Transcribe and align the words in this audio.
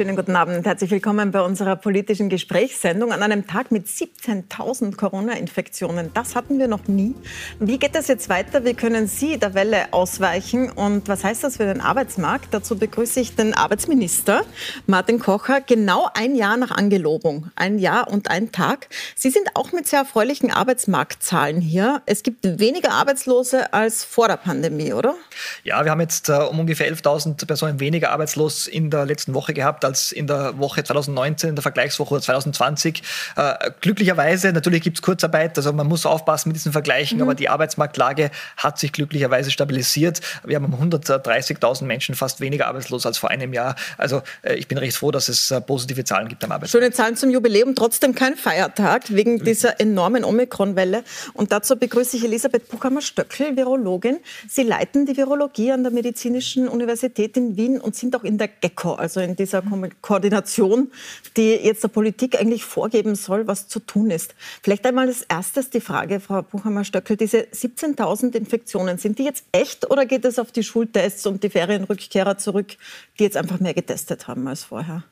Schönen 0.00 0.16
guten 0.16 0.34
Abend. 0.34 0.64
Herzlich 0.64 0.90
willkommen 0.90 1.30
bei 1.30 1.42
unserer 1.42 1.76
politischen 1.76 2.30
Gesprächssendung 2.30 3.12
an 3.12 3.22
einem 3.22 3.46
Tag 3.46 3.70
mit 3.70 3.86
17.000 3.86 4.96
Corona-Infektionen. 4.96 6.10
Das 6.14 6.34
hatten 6.34 6.58
wir 6.58 6.68
noch 6.68 6.88
nie. 6.88 7.14
Wie 7.58 7.78
geht 7.78 7.94
es 7.94 8.08
jetzt 8.08 8.30
weiter? 8.30 8.64
Wie 8.64 8.72
können 8.72 9.08
Sie 9.08 9.36
der 9.36 9.52
Welle 9.52 9.92
ausweichen? 9.92 10.70
Und 10.70 11.08
was 11.08 11.22
heißt 11.22 11.44
das 11.44 11.58
für 11.58 11.66
den 11.66 11.82
Arbeitsmarkt? 11.82 12.46
Dazu 12.54 12.78
begrüße 12.78 13.20
ich 13.20 13.36
den 13.36 13.52
Arbeitsminister 13.52 14.40
Martin 14.86 15.18
Kocher. 15.18 15.60
Genau 15.60 16.08
ein 16.14 16.34
Jahr 16.34 16.56
nach 16.56 16.70
Angelobung. 16.70 17.50
Ein 17.54 17.78
Jahr 17.78 18.10
und 18.10 18.30
ein 18.30 18.52
Tag. 18.52 18.88
Sie 19.16 19.28
sind 19.28 19.50
auch 19.52 19.72
mit 19.72 19.86
sehr 19.86 19.98
erfreulichen 19.98 20.50
Arbeitsmarktzahlen 20.50 21.60
hier. 21.60 22.00
Es 22.06 22.22
gibt 22.22 22.58
weniger 22.58 22.92
Arbeitslose 22.92 23.74
als 23.74 24.02
vor 24.02 24.28
der 24.28 24.38
Pandemie, 24.38 24.94
oder? 24.94 25.14
Ja, 25.62 25.84
wir 25.84 25.90
haben 25.90 26.00
jetzt 26.00 26.30
äh, 26.30 26.38
um 26.38 26.58
ungefähr 26.58 26.90
11.000 26.90 27.44
Personen 27.44 27.80
weniger 27.80 28.12
arbeitslos 28.12 28.66
in 28.66 28.88
der 28.88 29.04
letzten 29.04 29.34
Woche 29.34 29.52
gehabt 29.52 29.84
als 29.90 30.12
in 30.12 30.28
der 30.28 30.56
Woche 30.58 30.84
2019, 30.84 31.50
in 31.50 31.56
der 31.56 31.62
Vergleichswoche 31.62 32.20
2020. 32.20 33.02
Äh, 33.36 33.70
glücklicherweise, 33.80 34.52
natürlich 34.52 34.82
gibt 34.82 34.98
es 34.98 35.02
Kurzarbeit, 35.02 35.56
also 35.58 35.72
man 35.72 35.88
muss 35.88 36.06
aufpassen 36.06 36.50
mit 36.50 36.56
diesen 36.56 36.70
Vergleichen, 36.70 37.18
mhm. 37.18 37.22
aber 37.22 37.34
die 37.34 37.48
Arbeitsmarktlage 37.48 38.30
hat 38.56 38.78
sich 38.78 38.92
glücklicherweise 38.92 39.50
stabilisiert. 39.50 40.20
Wir 40.44 40.56
haben 40.56 40.72
130.000 40.72 41.84
Menschen 41.84 42.14
fast 42.14 42.40
weniger 42.40 42.68
arbeitslos 42.68 43.04
als 43.04 43.18
vor 43.18 43.30
einem 43.30 43.52
Jahr. 43.52 43.74
Also 43.98 44.22
äh, 44.42 44.54
ich 44.54 44.68
bin 44.68 44.78
recht 44.78 44.96
froh, 44.96 45.10
dass 45.10 45.28
es 45.28 45.50
äh, 45.50 45.60
positive 45.60 46.04
Zahlen 46.04 46.28
gibt 46.28 46.44
am 46.44 46.52
Arbeitsmarkt. 46.52 46.84
Schöne 46.84 46.92
Zahlen 46.92 47.16
zum 47.16 47.30
Jubiläum, 47.30 47.74
trotzdem 47.74 48.14
kein 48.14 48.36
Feiertag 48.36 49.10
wegen 49.10 49.34
mhm. 49.34 49.44
dieser 49.44 49.80
enormen 49.80 50.24
Omikron-Welle. 50.24 51.02
Und 51.34 51.50
dazu 51.50 51.76
begrüße 51.76 52.16
ich 52.16 52.24
Elisabeth 52.24 52.68
Buchhammer-Stöckel, 52.68 53.56
Virologin. 53.56 54.20
Sie 54.48 54.62
leiten 54.62 55.04
die 55.06 55.16
Virologie 55.16 55.72
an 55.72 55.82
der 55.82 55.92
Medizinischen 55.92 56.68
Universität 56.68 57.36
in 57.36 57.56
Wien 57.56 57.80
und 57.80 57.96
sind 57.96 58.14
auch 58.14 58.22
in 58.22 58.38
der 58.38 58.48
GECO, 58.48 58.94
also 58.94 59.18
in 59.18 59.34
dieser 59.34 59.62
Koordination, 59.88 60.90
die 61.36 61.52
jetzt 61.52 61.82
der 61.82 61.88
Politik 61.88 62.38
eigentlich 62.38 62.64
vorgeben 62.64 63.14
soll, 63.14 63.46
was 63.46 63.68
zu 63.68 63.80
tun 63.80 64.10
ist. 64.10 64.34
Vielleicht 64.62 64.86
einmal 64.86 65.08
als 65.08 65.22
erstes 65.22 65.70
die 65.70 65.80
Frage, 65.80 66.20
Frau 66.20 66.42
Buchhammer-Stöckel, 66.42 67.16
diese 67.16 67.38
17.000 67.38 68.34
Infektionen, 68.34 68.98
sind 68.98 69.18
die 69.18 69.24
jetzt 69.24 69.44
echt 69.52 69.90
oder 69.90 70.06
geht 70.06 70.24
es 70.24 70.38
auf 70.38 70.52
die 70.52 70.62
Schultests 70.62 71.26
und 71.26 71.42
die 71.42 71.50
Ferienrückkehrer 71.50 72.38
zurück, 72.38 72.76
die 73.18 73.24
jetzt 73.24 73.36
einfach 73.36 73.60
mehr 73.60 73.74
getestet 73.74 74.28
haben 74.28 74.46
als 74.46 74.64
vorher? 74.64 75.04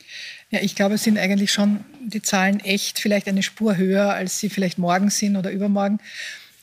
Ja, 0.51 0.61
ich 0.63 0.75
glaube, 0.75 0.95
es 0.95 1.03
sind 1.03 1.19
eigentlich 1.19 1.53
schon 1.53 1.85
die 2.01 2.23
Zahlen 2.23 2.61
echt, 2.61 2.99
vielleicht 2.99 3.29
eine 3.29 3.43
Spur 3.43 3.77
höher, 3.77 4.13
als 4.13 4.39
sie 4.39 4.49
vielleicht 4.49 4.79
morgen 4.79 5.11
sind 5.11 5.37
oder 5.37 5.51
übermorgen. 5.51 6.01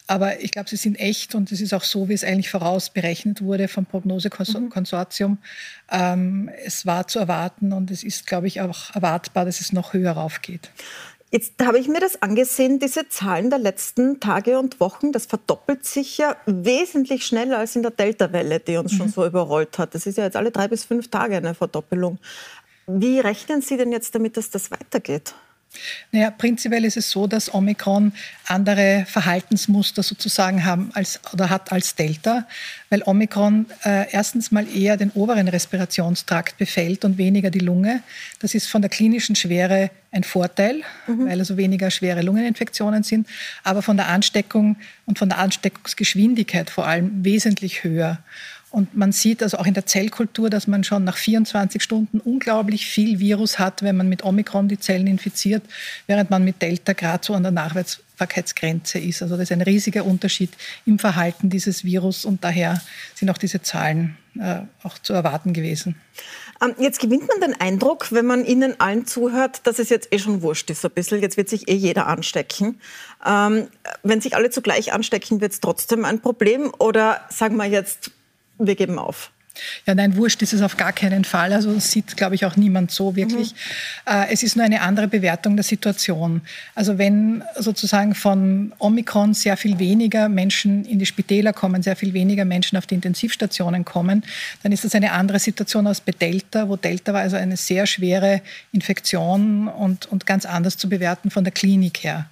Aber 0.08 0.42
ich 0.42 0.52
glaube, 0.52 0.70
sie 0.70 0.76
sind 0.76 1.00
echt 1.00 1.34
und 1.34 1.52
es 1.52 1.62
ist 1.62 1.74
auch 1.74 1.84
so, 1.84 2.10
wie 2.10 2.14
es 2.14 2.24
eigentlich 2.24 2.50
vorausberechnet 2.50 3.42
wurde 3.42 3.68
vom 3.68 3.86
Prognosekonsortium. 3.86 5.32
Mhm. 5.32 5.38
Ähm, 5.92 6.50
es 6.64 6.86
war 6.86 7.08
zu 7.08 7.20
erwarten 7.20 7.74
und 7.74 7.90
es 7.90 8.04
ist, 8.04 8.28
glaube 8.28 8.48
ich, 8.48 8.62
auch 8.62 8.94
erwartbar, 8.94 9.46
dass 9.46 9.62
es 9.62 9.74
noch 9.74 9.94
höher 9.94 10.12
raufgeht. 10.12 10.70
Jetzt 11.32 11.54
habe 11.62 11.80
ich 11.80 11.88
mir 11.88 12.00
das 12.00 12.22
angesehen, 12.22 12.80
diese 12.80 13.10
Zahlen 13.10 13.50
der 13.50 13.60
letzten 13.60 14.20
Tage 14.20 14.60
und 14.60 14.80
Wochen, 14.80 15.12
das 15.12 15.26
verdoppelt 15.26 15.84
sich 15.86 16.18
ja 16.18 16.38
wesentlich 16.46 17.26
schneller 17.26 17.58
als 17.58 17.76
in 17.76 17.82
der 17.82 17.92
Delta-Welle, 17.92 18.60
die 18.60 18.78
uns 18.78 18.94
mhm. 18.94 18.98
schon 18.98 19.10
so 19.10 19.26
überrollt 19.26 19.78
hat. 19.80 19.96
Das 19.96 20.06
ist 20.06 20.18
ja 20.18 20.24
jetzt 20.24 20.38
alle 20.38 20.52
drei 20.52 20.68
bis 20.68 20.86
fünf 20.86 21.10
Tage 21.10 21.36
eine 21.36 21.56
Verdoppelung. 21.56 22.20
Wie 22.88 23.20
rechnen 23.20 23.62
Sie 23.62 23.76
denn 23.76 23.92
jetzt 23.92 24.14
damit, 24.14 24.38
dass 24.38 24.52
das 24.52 24.70
weitergeht? 24.70 25.34
Naja, 26.12 26.32
prinzipiell 26.32 26.86
ist 26.86 26.98
es 26.98 27.12
so, 27.12 27.28
dass 27.28 27.54
Omikron 27.54 28.14
andere 28.46 29.06
Verhaltensmuster 29.08 30.04
sozusagen 30.04 30.66
haben 30.66 30.92
als, 30.94 31.20
oder 31.34 31.50
hat 31.50 31.72
als 31.72 31.96
Delta, 31.96 32.48
weil 32.90 33.02
Omikron 33.06 33.66
äh, 33.84 34.12
erstens 34.12 34.52
mal 34.52 34.68
eher 34.68 34.98
den 34.98 35.12
oberen 35.12 35.48
Respirationstrakt 35.48 36.58
befällt 36.58 37.06
und 37.06 37.18
weniger 37.18 37.50
die 37.50 37.60
Lunge. 37.60 38.04
Das 38.40 38.56
ist 38.56 38.68
von 38.68 38.82
der 38.82 38.90
klinischen 38.90 39.36
Schwere 39.36 39.90
ein 40.12 40.24
Vorteil, 40.24 40.82
mhm. 41.08 41.28
weil 41.28 41.40
also 41.40 41.58
weniger 41.58 41.92
schwere 41.92 42.22
Lungeninfektionen 42.22 43.04
sind, 43.04 43.28
aber 43.64 43.82
von 43.82 43.98
der 43.98 44.08
Ansteckung 44.08 44.78
und 45.06 45.20
von 45.20 45.30
der 45.30 45.40
Ansteckungsgeschwindigkeit 45.40 46.70
vor 46.70 46.88
allem 46.88 47.26
wesentlich 47.26 47.84
höher. 47.84 48.20
Und 48.76 48.94
man 48.94 49.14
sieht 49.14 49.42
also 49.42 49.58
auch 49.58 49.68
in 49.68 49.74
der 49.74 49.86
Zellkultur, 49.86 50.50
dass 50.50 50.68
man 50.68 50.84
schon 50.84 51.06
nach 51.06 51.16
24 51.16 51.82
Stunden 51.82 52.20
unglaublich 52.20 52.86
viel 52.86 53.20
Virus 53.20 53.58
hat, 53.58 53.84
wenn 53.84 53.96
man 53.96 54.10
mit 54.10 54.26
Omikron 54.26 54.68
die 54.68 54.78
Zellen 54.78 55.08
infiziert, 55.08 55.64
während 56.08 56.30
man 56.30 56.44
mit 56.44 56.62
Delta 56.62 56.92
gerade 56.92 57.26
so 57.26 57.34
an 57.36 57.44
der 57.44 57.54
Nachweisbarkeitsgrenze 57.54 59.00
ist. 59.00 59.22
Also 59.22 59.38
das 59.38 59.44
ist 59.44 59.54
ein 59.54 59.62
riesiger 59.62 60.04
Unterschied 60.04 60.50
im 60.86 61.00
Verhalten 61.00 61.50
dieses 61.50 61.86
Virus 61.86 62.26
und 62.26 62.44
daher 62.44 62.82
sind 63.14 63.30
auch 63.30 63.38
diese 63.38 63.62
Zahlen 63.62 64.18
äh, 64.38 64.64
auch 64.84 65.00
zu 65.00 65.14
erwarten 65.14 65.54
gewesen. 65.54 65.96
Ähm, 66.62 66.76
jetzt 66.78 67.00
gewinnt 67.00 67.30
man 67.30 67.40
den 67.40 67.54
Eindruck, 67.62 68.12
wenn 68.12 68.26
man 68.26 68.44
Ihnen 68.44 68.78
allen 68.82 69.06
zuhört, 69.06 69.62
dass 69.64 69.80
es 69.80 69.88
jetzt 69.88 70.12
eh 70.12 70.20
schon 70.20 70.42
wurscht 70.42 70.70
ist 70.70 70.84
ein 70.84 70.92
bisschen. 70.92 71.22
Jetzt 71.22 71.38
wird 71.38 71.48
sich 71.48 71.70
eh 71.70 71.76
jeder 71.76 72.08
anstecken. 72.08 72.82
Ähm, 73.26 73.70
wenn 74.04 74.20
sich 74.20 74.36
alle 74.36 74.50
zugleich 74.50 74.92
anstecken, 74.92 75.40
wird 75.40 75.54
es 75.54 75.62
trotzdem 75.62 76.04
ein 76.04 76.20
Problem? 76.20 76.74
Oder 76.78 77.22
sagen 77.30 77.56
wir 77.56 77.68
jetzt, 77.68 78.12
wir 78.58 78.76
geben 78.76 79.00
auf. 79.00 79.32
Ja, 79.86 79.96
nein, 79.96 80.16
wurscht 80.18 80.42
ist 80.42 80.54
es 80.54 80.62
auf 80.62 80.78
gar 80.78 80.92
keinen 80.92 81.24
Fall. 81.24 81.54
Also 81.54 81.78
sieht, 81.80 82.18
glaube 82.18 82.36
ich, 82.36 82.46
auch 82.46 82.56
niemand 82.56 82.92
so 82.92 83.16
wirklich. 83.16 83.54
Mhm. 83.54 84.14
Äh, 84.14 84.34
es 84.34 84.44
ist 84.44 84.56
nur 84.56 84.66
eine 84.66 84.82
andere 84.82 85.08
Bewertung 85.08 85.56
der 85.56 85.64
Situation. 85.64 86.42
Also 86.74 86.98
wenn 86.98 87.44
sozusagen 87.58 88.16
von 88.16 88.74
Omikron 88.80 89.34
sehr 89.34 89.58
viel 89.58 89.80
weniger 89.80 90.30
Menschen 90.30 90.86
in 90.86 91.00
die 91.00 91.06
Spitäler 91.06 91.54
kommen, 91.54 91.84
sehr 91.84 91.96
viel 91.96 92.14
weniger 92.14 92.46
Menschen 92.46 92.78
auf 92.78 92.86
die 92.86 92.96
Intensivstationen 92.96 93.86
kommen, 93.86 94.24
dann 94.64 94.72
ist 94.72 94.84
das 94.84 94.96
eine 94.96 95.14
andere 95.14 95.40
Situation 95.40 95.88
als 95.88 96.02
bei 96.02 96.12
Delta, 96.12 96.68
wo 96.68 96.76
Delta 96.76 97.14
war 97.14 97.22
also 97.22 97.38
eine 97.38 97.58
sehr 97.58 97.88
schwere 97.88 98.42
Infektion 98.72 99.68
und, 99.68 100.06
und 100.08 100.26
ganz 100.26 100.46
anders 100.46 100.78
zu 100.78 100.90
bewerten 100.90 101.32
von 101.32 101.44
der 101.44 101.54
Klinik 101.54 102.04
her. 102.04 102.28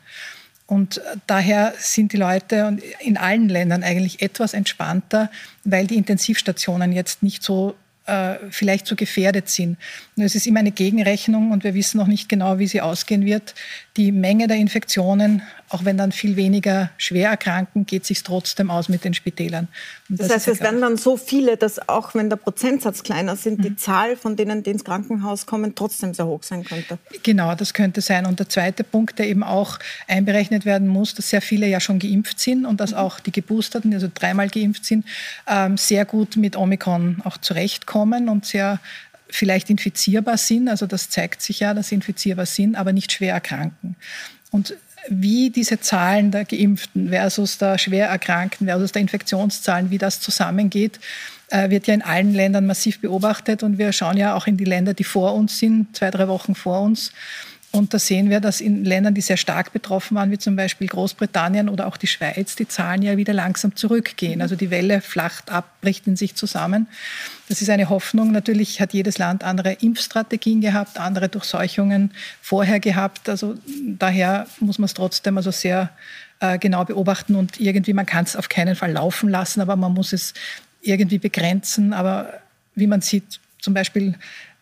Und 0.65 1.01
daher 1.27 1.73
sind 1.77 2.13
die 2.13 2.17
Leute 2.17 2.77
in 2.99 3.17
allen 3.17 3.49
Ländern 3.49 3.83
eigentlich 3.83 4.21
etwas 4.21 4.53
entspannter, 4.53 5.29
weil 5.63 5.87
die 5.87 5.97
Intensivstationen 5.97 6.93
jetzt 6.93 7.21
nicht 7.21 7.43
so 7.43 7.75
äh, 8.05 8.35
vielleicht 8.49 8.87
so 8.87 8.95
gefährdet 8.95 9.49
sind. 9.49 9.77
Nur 10.15 10.25
es 10.25 10.35
ist 10.35 10.47
immer 10.47 10.59
eine 10.59 10.71
Gegenrechnung 10.71 11.51
und 11.51 11.63
wir 11.63 11.73
wissen 11.73 11.97
noch 11.97 12.07
nicht 12.07 12.27
genau, 12.27 12.59
wie 12.59 12.67
sie 12.67 12.81
ausgehen 12.81 13.25
wird. 13.25 13.55
Die 13.95 14.11
Menge 14.11 14.47
der 14.47 14.57
Infektionen, 14.57 15.43
auch 15.69 15.85
wenn 15.85 15.97
dann 15.97 16.11
viel 16.11 16.35
weniger 16.35 16.89
schwer 16.97 17.29
erkranken, 17.29 17.85
geht 17.85 18.05
sich 18.05 18.23
trotzdem 18.23 18.71
aus 18.71 18.89
mit 18.89 19.03
den 19.03 19.13
Spitälern. 19.13 19.67
Das, 20.09 20.27
das, 20.27 20.35
heißt, 20.35 20.47
es 20.47 20.61
werden 20.61 20.81
dann 20.81 20.97
so 20.97 21.15
viele, 21.15 21.57
dass 21.57 21.87
auch 21.87 22.15
wenn 22.15 22.27
der 22.27 22.37
Prozentsatz 22.37 23.03
kleiner 23.03 23.35
sind, 23.35 23.59
mhm. 23.59 23.63
die 23.63 23.75
Zahl 23.75 24.15
von 24.15 24.35
denen, 24.35 24.63
die 24.63 24.71
ins 24.71 24.83
Krankenhaus 24.83 25.45
kommen, 25.45 25.75
trotzdem 25.75 26.15
sehr 26.15 26.25
hoch 26.25 26.41
sein 26.41 26.63
könnte. 26.63 26.97
Genau, 27.21 27.53
das 27.53 27.75
könnte 27.75 28.01
sein. 28.01 28.25
Und 28.25 28.39
der 28.39 28.49
zweite 28.49 28.83
Punkt, 28.83 29.19
der 29.19 29.27
eben 29.27 29.43
auch 29.43 29.77
einberechnet 30.07 30.65
werden 30.65 30.87
muss, 30.87 31.13
dass 31.13 31.29
sehr 31.29 31.41
viele 31.41 31.67
ja 31.67 31.79
schon 31.79 31.99
geimpft 31.99 32.39
sind 32.39 32.65
und 32.65 32.79
dass 32.79 32.91
mhm. 32.91 32.97
auch 32.97 33.19
die 33.19 33.31
Geboosterten, 33.31 33.93
also 33.93 34.09
dreimal 34.11 34.49
geimpft 34.49 34.85
sind, 34.85 35.05
ähm, 35.47 35.77
sehr 35.77 36.05
gut 36.05 36.35
mit 36.35 36.55
Omikron 36.55 37.21
auch 37.25 37.37
zurechtkommen 37.37 38.27
und 38.27 38.45
sehr 38.45 38.79
vielleicht 39.33 39.69
infizierbar 39.69 40.37
sind. 40.37 40.69
Also 40.69 40.85
das 40.85 41.09
zeigt 41.09 41.41
sich 41.41 41.61
ja, 41.61 41.73
dass 41.73 41.89
sie 41.89 41.95
infizierbar 41.95 42.45
sind, 42.45 42.75
aber 42.75 42.93
nicht 42.93 43.11
schwer 43.11 43.33
erkranken. 43.33 43.95
Und 44.51 44.75
wie 45.09 45.49
diese 45.49 45.79
Zahlen 45.79 46.31
der 46.31 46.45
Geimpften 46.45 47.09
versus 47.09 47.57
der 47.57 47.77
Schwererkrankten 47.77 48.67
versus 48.67 48.91
der 48.91 49.01
Infektionszahlen, 49.01 49.89
wie 49.89 49.97
das 49.97 50.19
zusammengeht, 50.19 50.99
äh, 51.49 51.69
wird 51.69 51.87
ja 51.87 51.93
in 51.93 52.01
allen 52.01 52.33
Ländern 52.33 52.65
massiv 52.65 53.01
beobachtet. 53.01 53.63
Und 53.63 53.77
wir 53.77 53.91
schauen 53.91 54.17
ja 54.17 54.35
auch 54.35 54.47
in 54.47 54.57
die 54.57 54.63
Länder, 54.63 54.93
die 54.93 55.03
vor 55.03 55.33
uns 55.33 55.59
sind, 55.59 55.95
zwei, 55.95 56.11
drei 56.11 56.27
Wochen 56.27 56.55
vor 56.55 56.81
uns. 56.81 57.11
Und 57.75 57.91
da 57.91 57.97
sehen 57.97 58.29
wir, 58.29 58.39
dass 58.39 58.61
in 58.61 58.85
Ländern, 58.85 59.15
die 59.15 59.21
sehr 59.21 59.35
stark 59.35 59.73
betroffen 59.73 60.13
waren, 60.13 60.29
wie 60.29 60.37
zum 60.37 60.55
Beispiel 60.55 60.87
Großbritannien 60.87 61.69
oder 61.69 61.87
auch 61.87 61.97
die 61.97 62.05
Schweiz, 62.05 62.55
die 62.55 62.67
Zahlen 62.67 63.01
ja 63.01 63.17
wieder 63.17 63.33
langsam 63.33 63.75
zurückgehen. 63.75 64.43
Also 64.43 64.55
die 64.55 64.69
Welle 64.69 65.01
flacht 65.01 65.49
ab, 65.51 65.81
bricht 65.81 66.05
in 66.05 66.15
sich 66.15 66.35
zusammen. 66.35 66.85
Das 67.49 67.63
ist 67.63 67.71
eine 67.71 67.89
Hoffnung. 67.89 68.31
Natürlich 68.31 68.79
hat 68.79 68.93
jedes 68.93 69.17
Land 69.17 69.43
andere 69.43 69.73
Impfstrategien 69.73 70.61
gehabt, 70.61 70.99
andere 70.99 71.29
Durchseuchungen 71.29 72.11
vorher 72.43 72.79
gehabt. 72.79 73.27
Also 73.27 73.55
daher 73.87 74.45
muss 74.59 74.77
man 74.77 74.85
es 74.85 74.93
trotzdem 74.93 75.37
also 75.37 75.49
sehr 75.49 75.89
äh, 76.41 76.59
genau 76.59 76.85
beobachten 76.85 77.33
und 77.33 77.59
irgendwie, 77.59 77.93
man 77.93 78.05
kann 78.05 78.25
es 78.25 78.35
auf 78.35 78.49
keinen 78.49 78.75
Fall 78.75 78.91
laufen 78.91 79.29
lassen, 79.29 79.61
aber 79.61 79.75
man 79.77 79.95
muss 79.95 80.13
es 80.13 80.35
irgendwie 80.83 81.17
begrenzen. 81.17 81.91
Aber 81.91 82.33
wie 82.75 82.85
man 82.85 83.01
sieht, 83.01 83.39
zum 83.59 83.73
Beispiel 83.73 84.13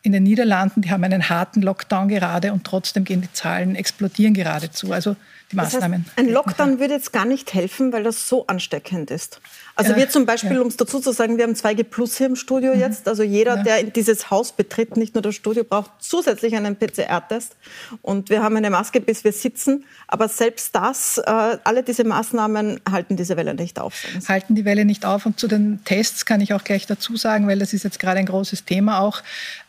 in 0.04 0.12
den 0.12 0.24
Niederlanden, 0.24 0.82
die 0.82 0.92
haben 0.92 1.04
einen 1.04 1.30
harten 1.30 1.62
Lockdown 1.62 2.08
gerade 2.08 2.54
und 2.54 2.64
trotzdem 2.64 3.04
gehen 3.04 3.22
die 3.22 3.32
Zahlen, 3.34 3.76
explodieren 3.76 4.34
geradezu. 4.34 4.92
Also 4.92 5.16
die 5.52 5.56
Maßnahmen. 5.56 6.06
Das 6.06 6.18
heißt, 6.18 6.28
ein 6.28 6.34
Lockdown 6.34 6.80
würde 6.80 6.94
jetzt 6.96 7.14
gar 7.14 7.26
nicht 7.26 7.54
helfen, 7.54 7.94
weil 7.94 8.04
das 8.04 8.28
so 8.28 8.48
ansteckend 8.48 9.12
ist. 9.12 9.40
Also 9.76 9.96
wir 9.96 10.10
zum 10.10 10.26
Beispiel, 10.26 10.56
ja. 10.56 10.62
um 10.62 10.68
es 10.68 10.78
dazu 10.78 11.00
zu 11.00 11.12
sagen, 11.12 11.38
wir 11.38 11.44
haben 11.44 11.54
2G 11.54 11.84
Plus 11.84 12.18
hier 12.18 12.28
im 12.28 12.36
Studio 12.36 12.74
mhm. 12.74 12.80
jetzt. 12.80 13.08
Also 13.08 13.24
jeder, 13.24 13.58
ja. 13.58 13.64
der 13.64 13.80
in 13.80 13.94
dieses 13.94 14.30
Haus 14.30 14.52
betritt, 14.52 14.98
nicht 14.98 15.16
nur 15.16 15.22
das 15.22 15.36
Studio, 15.36 15.64
braucht 15.64 15.92
zusätzlich 16.00 16.56
einen 16.56 16.76
PCR-Test. 16.76 17.56
Und 18.02 18.30
wir 18.30 18.44
haben 18.44 18.56
eine 18.58 18.70
Maske, 18.70 19.02
bis 19.02 19.24
wir 19.24 19.32
sitzen. 19.32 19.86
Aber 20.08 20.28
selbst 20.28 20.76
das, 20.76 21.18
äh, 21.18 21.58
alle 21.64 21.84
diese 21.84 22.04
Maßnahmen 22.04 22.82
halten 22.90 23.16
diese 23.16 23.38
Welle 23.38 23.54
nicht 23.54 23.80
auf. 23.80 24.04
Halten 24.28 24.56
die 24.56 24.66
Welle 24.66 24.86
nicht 24.86 25.06
auf. 25.06 25.26
Und 25.26 25.40
zu 25.40 25.48
den 25.48 25.84
Tests 25.86 26.26
kann 26.26 26.42
ich 26.42 26.54
auch 26.54 26.64
gleich 26.64 26.86
dazu 26.86 27.16
sagen, 27.16 27.48
weil 27.48 27.60
das 27.60 27.74
ist 27.74 27.84
jetzt 27.84 28.00
gerade 28.00 28.20
ein 28.20 28.26
großes 28.26 28.66
Thema 28.66 29.00
auch. 29.00 29.22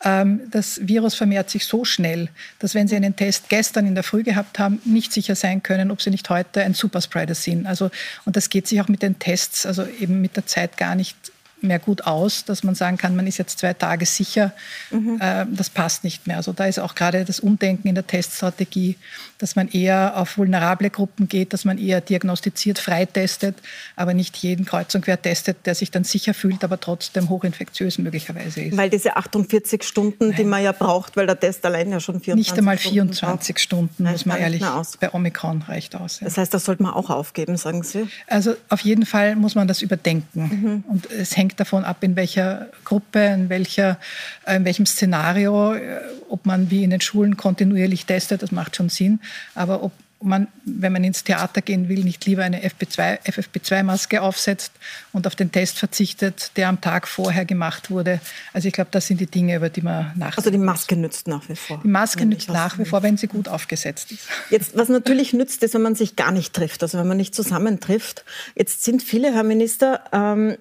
Ähm, 0.03 0.41
das 0.51 0.79
Virus 0.83 1.15
vermehrt 1.15 1.49
sich 1.49 1.65
so 1.65 1.85
schnell, 1.85 2.29
dass 2.59 2.75
wenn 2.75 2.87
Sie 2.87 2.95
einen 2.95 3.15
Test 3.15 3.49
gestern 3.49 3.87
in 3.87 3.95
der 3.95 4.03
Früh 4.03 4.23
gehabt 4.23 4.59
haben, 4.59 4.81
nicht 4.85 5.13
sicher 5.13 5.35
sein 5.35 5.63
können, 5.63 5.72
ob 5.91 6.01
Sie 6.01 6.09
nicht 6.09 6.29
heute 6.29 6.61
ein 6.61 6.73
Superspreader 6.73 7.35
sind. 7.35 7.65
Also, 7.65 7.91
und 8.25 8.35
das 8.35 8.49
geht 8.49 8.67
sich 8.67 8.81
auch 8.81 8.87
mit 8.87 9.01
den 9.01 9.19
Tests. 9.19 9.65
Also 9.65 9.85
eben 9.85 10.21
mit 10.21 10.35
der 10.35 10.45
Zeit 10.45 10.77
gar 10.77 10.95
nicht 10.95 11.15
mehr 11.63 11.79
gut 11.79 12.05
aus, 12.05 12.45
dass 12.45 12.63
man 12.63 12.75
sagen 12.75 12.97
kann, 12.97 13.15
man 13.15 13.25
ist 13.25 13.37
jetzt 13.37 13.59
zwei 13.59 13.73
Tage 13.73 14.05
sicher. 14.05 14.51
Mhm. 14.91 15.17
Äh, 15.19 15.45
das 15.49 15.69
passt 15.69 16.03
nicht 16.03 16.27
mehr. 16.27 16.37
Also 16.37 16.51
da 16.51 16.65
ist 16.65 16.79
auch 16.79 16.93
gerade 16.93 17.25
das 17.25 17.39
Umdenken 17.39 17.87
in 17.87 17.95
der 17.95 18.05
Teststrategie, 18.05 18.97
dass 19.43 19.57
man 19.57 19.67
eher 19.67 20.15
auf 20.15 20.37
vulnerable 20.37 20.89
Gruppen 20.89 21.27
geht, 21.27 21.51
dass 21.51 21.65
man 21.65 21.77
eher 21.77 21.99
diagnostiziert, 21.99 22.79
freitestet, 22.79 23.57
aber 23.97 24.13
nicht 24.13 24.37
jeden 24.37 24.63
kreuz 24.63 24.95
und 24.95 25.03
quer 25.03 25.21
testet, 25.21 25.57
der 25.65 25.75
sich 25.75 25.91
dann 25.91 26.05
sicher 26.05 26.33
fühlt, 26.33 26.63
aber 26.63 26.79
trotzdem 26.79 27.27
hochinfektiös 27.27 27.97
möglicherweise 27.97 28.61
ist. 28.61 28.77
Weil 28.77 28.89
diese 28.89 29.17
48 29.17 29.83
Stunden, 29.83 30.29
Nein. 30.29 30.37
die 30.37 30.43
man 30.45 30.63
ja 30.63 30.71
braucht, 30.71 31.17
weil 31.17 31.27
der 31.27 31.37
Test 31.37 31.65
allein 31.65 31.91
ja 31.91 31.99
schon 31.99 32.21
24 32.21 32.35
Nicht 32.35 32.57
einmal 32.57 32.77
24 32.77 33.59
Stunden, 33.59 33.93
Stunden 33.95 34.11
muss 34.13 34.25
man 34.25 34.39
ehrlich, 34.39 34.63
bei 35.01 35.13
Omikron 35.13 35.61
reicht 35.63 35.97
aus. 35.97 36.21
Ja. 36.21 36.25
Das 36.25 36.37
heißt, 36.37 36.53
das 36.53 36.63
sollte 36.63 36.81
man 36.81 36.93
auch 36.93 37.09
aufgeben, 37.09 37.57
sagen 37.57 37.83
Sie? 37.83 38.07
Also 38.27 38.55
auf 38.69 38.79
jeden 38.79 39.05
Fall 39.05 39.35
muss 39.35 39.55
man 39.55 39.67
das 39.67 39.81
überdenken. 39.81 40.39
Mhm. 40.39 40.83
Und 40.87 41.11
es 41.11 41.35
hängt 41.35 41.59
davon 41.59 41.83
ab, 41.83 41.97
in 42.01 42.15
welcher 42.15 42.69
Gruppe, 42.85 43.19
in, 43.25 43.49
welcher, 43.49 43.99
äh, 44.45 44.55
in 44.55 44.63
welchem 44.63 44.85
Szenario, 44.85 45.73
äh, 45.73 45.99
ob 46.29 46.45
man 46.45 46.71
wie 46.71 46.85
in 46.85 46.91
den 46.91 47.01
Schulen 47.01 47.35
kontinuierlich 47.35 48.05
testet, 48.05 48.41
das 48.41 48.53
macht 48.53 48.77
schon 48.77 48.87
Sinn. 48.87 49.19
Aber 49.55 49.83
ob 49.83 49.91
man, 50.23 50.47
wenn 50.65 50.93
man 50.93 51.03
ins 51.03 51.23
Theater 51.23 51.61
gehen 51.61 51.89
will, 51.89 52.03
nicht 52.03 52.25
lieber 52.25 52.43
eine 52.43 52.63
FP2, 52.63 53.19
FFP2-Maske 53.23 54.21
aufsetzt 54.21 54.71
und 55.11 55.27
auf 55.27 55.35
den 55.35 55.51
Test 55.51 55.79
verzichtet, 55.79 56.51
der 56.55 56.69
am 56.69 56.81
Tag 56.81 57.07
vorher 57.07 57.45
gemacht 57.45 57.91
wurde. 57.91 58.19
Also 58.53 58.67
ich 58.67 58.73
glaube, 58.73 58.89
das 58.91 59.07
sind 59.07 59.19
die 59.19 59.27
Dinge, 59.27 59.55
über 59.55 59.69
die 59.69 59.81
man 59.81 60.11
nachdenkt. 60.15 60.37
Also 60.37 60.49
die 60.49 60.57
Maske 60.57 60.95
nützt 60.95 61.27
nach 61.27 61.47
wie 61.49 61.55
vor. 61.55 61.79
Die 61.83 61.87
Maske 61.87 62.25
nützt 62.25 62.49
nach 62.49 62.79
wie 62.79 62.85
vor, 62.85 63.03
wenn 63.03 63.17
sie 63.17 63.27
gut 63.27 63.47
aufgesetzt 63.47 64.11
ist. 64.11 64.27
Jetzt, 64.49 64.77
was 64.77 64.89
natürlich 64.89 65.33
nützt, 65.33 65.63
ist, 65.63 65.73
wenn 65.73 65.81
man 65.81 65.95
sich 65.95 66.15
gar 66.15 66.31
nicht 66.31 66.53
trifft, 66.53 66.83
also 66.83 66.97
wenn 66.97 67.07
man 67.07 67.17
nicht 67.17 67.35
zusammentrifft. 67.35 68.23
Jetzt 68.55 68.83
sind 68.83 69.03
viele, 69.03 69.33
Herr 69.33 69.43
Minister, 69.43 70.03
ähm, 70.11 70.57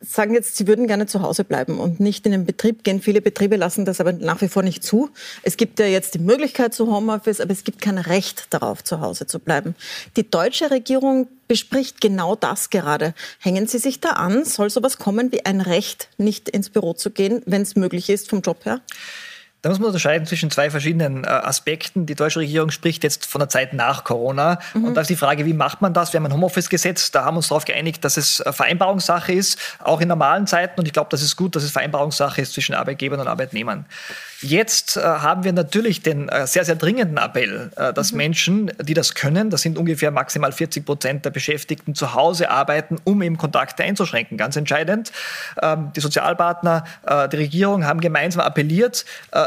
sagen 0.00 0.34
jetzt, 0.34 0.56
sie 0.56 0.66
würden 0.66 0.86
gerne 0.86 1.06
zu 1.06 1.22
Hause 1.22 1.44
bleiben 1.44 1.78
und 1.80 1.98
nicht 1.98 2.24
in 2.26 2.32
den 2.32 2.44
Betrieb 2.44 2.84
gehen. 2.84 3.00
Viele 3.00 3.20
Betriebe 3.20 3.56
lassen 3.56 3.84
das 3.84 4.00
aber 4.00 4.12
nach 4.12 4.40
wie 4.40 4.48
vor 4.48 4.62
nicht 4.62 4.84
zu. 4.84 5.10
Es 5.42 5.56
gibt 5.56 5.80
ja 5.80 5.86
jetzt 5.86 6.14
die 6.14 6.20
Möglichkeit 6.20 6.72
zu 6.72 6.86
Homeoffice, 6.86 7.40
aber 7.40 7.52
es 7.52 7.64
gibt 7.64 7.80
kein 7.80 7.98
Recht 7.98 8.46
darauf, 8.50 8.84
zu 8.84 9.00
Hause 9.00 9.26
zu 9.26 9.40
bleiben. 9.40 9.74
Die 10.16 10.28
deutsche 10.28 10.70
Regierung 10.70 11.26
bespricht 11.48 12.00
genau 12.00 12.36
das 12.36 12.70
gerade. 12.70 13.14
Hängen 13.40 13.66
Sie 13.66 13.78
sich 13.78 14.00
da 14.00 14.10
an? 14.10 14.44
Soll 14.44 14.70
sowas 14.70 14.98
kommen 14.98 15.32
wie 15.32 15.44
ein 15.44 15.60
Recht, 15.60 16.08
nicht 16.16 16.48
ins 16.48 16.70
Büro 16.70 16.92
zu 16.92 17.10
gehen, 17.10 17.42
wenn 17.46 17.62
es 17.62 17.74
möglich 17.74 18.08
ist 18.10 18.28
vom 18.28 18.42
Job 18.42 18.64
her? 18.64 18.80
Da 19.60 19.70
muss 19.70 19.80
man 19.80 19.88
unterscheiden 19.88 20.24
zwischen 20.24 20.52
zwei 20.52 20.70
verschiedenen 20.70 21.24
äh, 21.24 21.26
Aspekten. 21.26 22.06
Die 22.06 22.14
deutsche 22.14 22.38
Regierung 22.38 22.70
spricht 22.70 23.02
jetzt 23.02 23.26
von 23.26 23.40
der 23.40 23.48
Zeit 23.48 23.72
nach 23.72 24.04
Corona. 24.04 24.60
Mhm. 24.72 24.84
Und 24.84 24.94
da 24.94 25.00
ist 25.00 25.10
die 25.10 25.16
Frage, 25.16 25.46
wie 25.46 25.52
macht 25.52 25.82
man 25.82 25.92
das? 25.92 26.12
Wir 26.12 26.20
haben 26.20 26.26
ein 26.26 26.32
Homeoffice-Gesetz, 26.32 27.10
da 27.10 27.24
haben 27.24 27.34
wir 27.34 27.38
uns 27.38 27.48
darauf 27.48 27.64
geeinigt, 27.64 28.04
dass 28.04 28.16
es 28.16 28.38
äh, 28.38 28.52
Vereinbarungssache 28.52 29.32
ist, 29.32 29.58
auch 29.80 30.00
in 30.00 30.06
normalen 30.06 30.46
Zeiten. 30.46 30.78
Und 30.78 30.86
ich 30.86 30.92
glaube, 30.92 31.08
das 31.10 31.22
ist 31.22 31.34
gut, 31.34 31.56
dass 31.56 31.64
es 31.64 31.72
Vereinbarungssache 31.72 32.40
ist 32.40 32.52
zwischen 32.52 32.76
Arbeitgebern 32.76 33.18
und 33.18 33.26
Arbeitnehmern. 33.26 33.84
Jetzt 34.40 34.96
äh, 34.96 35.00
haben 35.00 35.42
wir 35.42 35.52
natürlich 35.52 36.02
den 36.02 36.28
äh, 36.28 36.46
sehr, 36.46 36.64
sehr 36.64 36.76
dringenden 36.76 37.16
Appell, 37.16 37.72
äh, 37.74 37.92
dass 37.92 38.12
mhm. 38.12 38.18
Menschen, 38.18 38.72
die 38.80 38.94
das 38.94 39.14
können, 39.14 39.50
das 39.50 39.62
sind 39.62 39.76
ungefähr 39.76 40.12
maximal 40.12 40.52
40 40.52 40.86
Prozent 40.86 41.24
der 41.24 41.30
Beschäftigten, 41.30 41.96
zu 41.96 42.14
Hause 42.14 42.48
arbeiten, 42.48 42.98
um 43.02 43.20
eben 43.22 43.36
Kontakte 43.36 43.82
einzuschränken. 43.82 44.38
Ganz 44.38 44.54
entscheidend. 44.54 45.10
Ähm, 45.60 45.90
die 45.96 46.00
Sozialpartner, 46.00 46.84
die 47.32 47.36
Regierung 47.36 47.84
haben 47.84 48.00
gemeinsam 48.00 48.42
appelliert, 48.42 49.04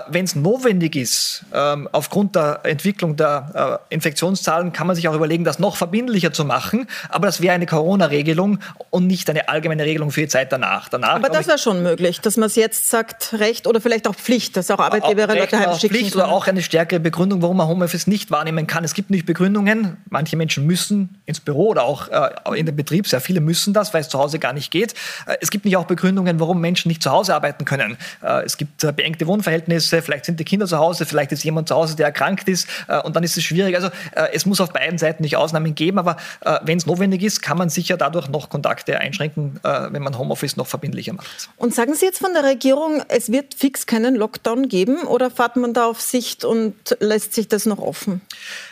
wenn 0.10 0.26
es 0.26 0.36
notwendig 0.36 0.96
ist, 0.96 1.44
ähm, 1.54 1.88
aufgrund 1.92 2.36
der 2.36 2.62
Entwicklung 2.64 3.16
der 3.16 3.82
äh, 3.90 3.94
Infektionszahlen, 3.94 4.74
kann 4.74 4.88
man 4.88 4.96
sich 4.96 5.08
auch 5.08 5.14
überlegen, 5.14 5.44
das 5.44 5.60
noch 5.60 5.76
verbindlicher 5.76 6.34
zu 6.34 6.46
machen. 6.46 6.88
Aber 7.10 7.28
das 7.28 7.42
wäre 7.42 7.54
eine 7.54 7.66
Corona-Regelung 7.66 8.60
und 8.90 9.08
nicht 9.08 9.30
eine 9.30 9.50
allgemeine 9.50 9.86
Regelung 9.86 10.12
für 10.12 10.22
die 10.22 10.28
Zeit 10.28 10.52
danach. 10.52 10.90
danach 10.90 11.16
Aber 11.16 11.30
das 11.30 11.48
wäre 11.48 11.58
schon 11.58 11.84
möglich, 11.84 12.22
dass 12.22 12.38
man 12.38 12.48
es 12.48 12.56
jetzt 12.56 12.90
sagt, 12.90 13.34
Recht 13.34 13.68
oder 13.68 13.82
vielleicht 13.82 14.08
auch 14.08 14.16
Pflicht, 14.16 14.58
dass 14.58 14.72
auch 14.72 14.80
Arbeitgeber 14.80 15.22
ihre 15.22 15.38
Leute 15.38 15.60
heimschicken. 15.60 15.98
Pflicht 15.98 16.16
oder 16.16 16.30
auch 16.30 16.48
eine 16.48 16.62
stärkere 16.62 17.00
Begründung, 17.00 17.42
warum 17.42 17.58
man 17.58 17.68
Homeoffice 17.68 18.08
nicht 18.08 18.32
wahrnehmen 18.32 18.68
kann. 18.68 18.84
Es 18.84 18.94
gibt 18.94 19.10
nicht 19.10 19.26
Begründungen. 19.26 19.98
Manche 20.10 20.38
Menschen 20.38 20.66
müssen 20.66 21.22
ins 21.26 21.40
Büro 21.40 21.70
oder 21.70 21.84
auch 21.84 22.08
äh, 22.08 22.60
in 22.60 22.66
den 22.66 22.76
Betrieb. 22.76 23.08
Sehr 23.08 23.22
viele 23.22 23.42
müssen 23.42 23.74
das, 23.74 23.94
weil 23.94 24.02
es 24.02 24.10
zu 24.10 24.20
Hause 24.20 24.40
gar 24.40 24.54
nicht 24.54 24.72
geht. 24.72 24.94
Äh, 25.26 25.38
es 25.42 25.52
gibt 25.52 25.66
nicht 25.66 25.78
auch 25.78 25.86
Begründungen, 25.86 26.40
warum 26.40 26.62
Menschen 26.62 26.90
nicht 26.90 27.04
zu 27.04 27.12
Hause 27.12 27.36
arbeiten 27.36 27.66
können. 27.66 27.98
Es 28.22 28.58
gibt 28.58 28.96
beengte 28.96 29.28
Wohnverhältnisse, 29.28 29.91
vielleicht 30.00 30.26
sind 30.26 30.40
die 30.40 30.46
Kinder 30.46 30.68
zu 30.68 30.78
Hause, 30.78 31.06
vielleicht 31.06 31.32
ist 31.32 31.44
jemand 31.44 31.68
zu 31.68 31.76
Hause, 31.76 31.96
der 31.96 32.06
erkrankt 32.06 32.48
ist 32.48 32.68
äh, 32.88 33.02
und 33.02 33.16
dann 33.16 33.24
ist 33.24 33.36
es 33.36 33.44
schwierig. 33.44 33.76
Also 33.76 33.90
äh, 34.16 34.30
es 34.34 34.46
muss 34.46 34.62
auf 34.62 34.72
beiden 34.72 34.98
Seiten 34.98 35.24
nicht 35.24 35.36
Ausnahmen 35.36 35.76
geben, 35.76 36.00
aber 36.00 36.18
wenn 36.64 36.78
es 36.78 36.86
notwendig 36.86 37.24
ist, 37.24 37.42
kann 37.42 37.58
man 37.58 37.70
sicher 37.70 37.98
dadurch 37.98 38.28
noch 38.30 38.50
Kontakte 38.50 39.00
einschränken, 39.00 39.60
wenn 39.64 40.02
man 40.02 40.18
Homeoffice 40.18 40.58
noch 40.58 40.68
verbindlicher 40.68 41.14
macht. 41.14 41.50
Und 41.58 41.74
sagen 41.74 41.94
Sie 41.94 42.06
jetzt 42.06 42.20
von 42.20 42.34
der 42.34 42.44
Regierung, 42.44 43.04
es 43.08 43.32
wird 43.32 43.54
fix 43.54 43.86
keinen 43.86 44.16
Lockdown 44.16 44.68
geben 44.70 45.04
oder 45.04 45.32
fährt 45.32 45.56
man 45.56 45.74
da 45.74 45.86
auf 45.86 46.02
Sicht 46.02 46.46
und 46.46 46.76
lässt 47.00 47.34
sich 47.34 47.48
das 47.48 47.66
noch 47.66 47.80
offen? 47.80 48.22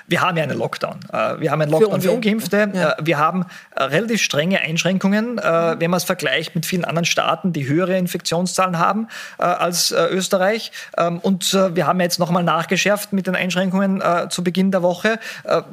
Wir 0.10 0.22
haben 0.22 0.38
ja 0.38 0.44
einen 0.44 0.58
Lockdown. 0.58 1.00
Äh, 1.14 1.40
wir 1.40 1.52
haben 1.52 1.62
einen 1.62 1.72
Lockdown 1.72 2.02
für, 2.02 2.10
für 2.10 2.16
Ungeimpfte. 2.16 2.72
Ja. 2.74 2.92
Äh, 2.92 2.96
wir 3.02 3.20
haben 3.20 3.46
äh, 3.76 3.84
relativ 3.84 4.22
strenge 4.22 4.60
Einschränkungen, 4.60 5.38
wenn 5.38 5.92
man 5.92 5.98
es 5.98 6.04
vergleicht 6.04 6.56
mit 6.56 6.66
vielen 6.66 6.84
anderen 6.84 7.06
Staaten, 7.06 7.54
die 7.54 7.68
höhere 7.68 7.98
Infektionszahlen 7.98 8.80
haben 8.80 9.08
als 9.38 9.92
Österreich. 9.92 10.72
Ähm, 10.98 11.20
und 11.20 11.54
wir 11.54 11.86
haben 11.86 12.00
jetzt 12.02 12.20
noch 12.20 12.30
einmal 12.30 12.44
nachgeschärft 12.44 13.14
mit 13.14 13.28
den 13.28 13.36
Einschränkungen 13.36 14.02
zu 14.30 14.44
Beginn 14.44 14.72
der 14.72 14.82
Woche. 14.82 15.20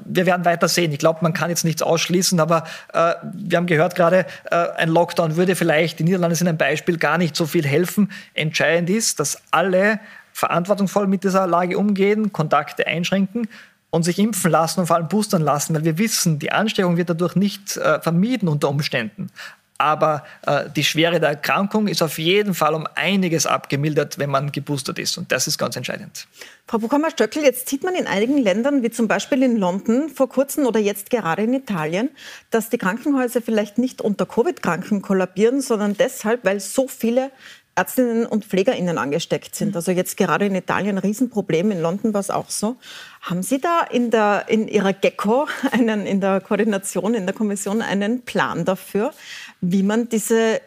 Wir 0.04 0.26
werden 0.26 0.44
weiter 0.44 0.68
sehen. 0.68 0.92
Ich 0.92 0.98
glaube, 0.98 1.20
man 1.22 1.32
kann 1.32 1.48
jetzt 1.48 1.64
nichts 1.64 1.82
ausschließen, 1.82 2.38
aber 2.38 2.64
wir 2.92 3.56
haben 3.56 3.66
gehört 3.66 3.94
gerade, 3.94 4.26
ein 4.50 4.88
Lockdown 4.88 5.36
würde 5.36 5.56
vielleicht, 5.56 5.98
die 5.98 6.04
Niederlande 6.04 6.36
sind 6.36 6.48
ein 6.48 6.58
Beispiel, 6.58 6.98
gar 6.98 7.18
nicht 7.18 7.34
so 7.34 7.46
viel 7.46 7.66
helfen. 7.66 8.10
Entscheidend 8.34 8.90
ist, 8.90 9.20
dass 9.20 9.42
alle 9.50 10.00
verantwortungsvoll 10.32 11.06
mit 11.06 11.24
dieser 11.24 11.46
Lage 11.46 11.78
umgehen, 11.78 12.32
Kontakte 12.32 12.86
einschränken 12.86 13.48
und 13.96 14.04
sich 14.04 14.18
impfen 14.18 14.50
lassen 14.50 14.80
und 14.80 14.86
vor 14.86 14.96
allem 14.96 15.08
boostern 15.08 15.42
lassen, 15.42 15.74
weil 15.74 15.84
wir 15.84 15.98
wissen, 15.98 16.38
die 16.38 16.52
Ansteckung 16.52 16.96
wird 16.96 17.10
dadurch 17.10 17.34
nicht 17.34 17.76
äh, 17.76 18.00
vermieden 18.00 18.48
unter 18.48 18.68
Umständen. 18.68 19.30
Aber 19.78 20.24
äh, 20.46 20.70
die 20.74 20.84
Schwere 20.84 21.20
der 21.20 21.30
Erkrankung 21.30 21.86
ist 21.86 22.02
auf 22.02 22.18
jeden 22.18 22.54
Fall 22.54 22.74
um 22.74 22.86
einiges 22.94 23.46
abgemildert, 23.46 24.18
wenn 24.18 24.30
man 24.30 24.50
geboostert 24.52 24.98
ist. 24.98 25.18
Und 25.18 25.32
das 25.32 25.46
ist 25.46 25.58
ganz 25.58 25.76
entscheidend. 25.76 26.26
Frau 26.66 26.78
Buchhammer-Stöckel, 26.78 27.42
jetzt 27.42 27.68
sieht 27.68 27.84
man 27.84 27.94
in 27.94 28.06
einigen 28.06 28.38
Ländern, 28.38 28.82
wie 28.82 28.90
zum 28.90 29.06
Beispiel 29.06 29.42
in 29.42 29.56
London 29.56 30.08
vor 30.08 30.28
kurzem 30.28 30.64
oder 30.64 30.80
jetzt 30.80 31.10
gerade 31.10 31.42
in 31.42 31.52
Italien, 31.52 32.08
dass 32.50 32.70
die 32.70 32.78
Krankenhäuser 32.78 33.42
vielleicht 33.42 33.76
nicht 33.76 34.00
unter 34.00 34.24
Covid-Kranken 34.24 35.02
kollabieren, 35.02 35.60
sondern 35.60 35.94
deshalb, 35.94 36.44
weil 36.44 36.60
so 36.60 36.88
viele 36.88 37.30
Ärztinnen 37.76 38.24
und 38.24 38.44
PflegerInnen 38.44 38.96
angesteckt 38.96 39.54
sind. 39.54 39.76
Also 39.76 39.92
jetzt 39.92 40.16
gerade 40.16 40.46
in 40.46 40.54
Italien 40.54 40.96
ein 40.96 40.98
Riesenproblem, 40.98 41.70
in 41.70 41.80
London 41.80 42.14
war 42.14 42.20
es 42.20 42.30
auch 42.30 42.48
so. 42.48 42.76
Haben 43.20 43.42
Sie 43.42 43.60
da 43.60 43.82
in, 43.82 44.10
der, 44.10 44.46
in 44.48 44.66
Ihrer 44.66 44.94
GECO, 44.94 45.46
einen, 45.70 46.06
in 46.06 46.20
der 46.20 46.40
Koordination, 46.40 47.14
in 47.14 47.26
der 47.26 47.34
Kommission 47.34 47.82
einen 47.82 48.22
Plan 48.22 48.64
dafür, 48.64 49.12
wie 49.60 49.82
man 49.82 50.08
diese 50.08 50.60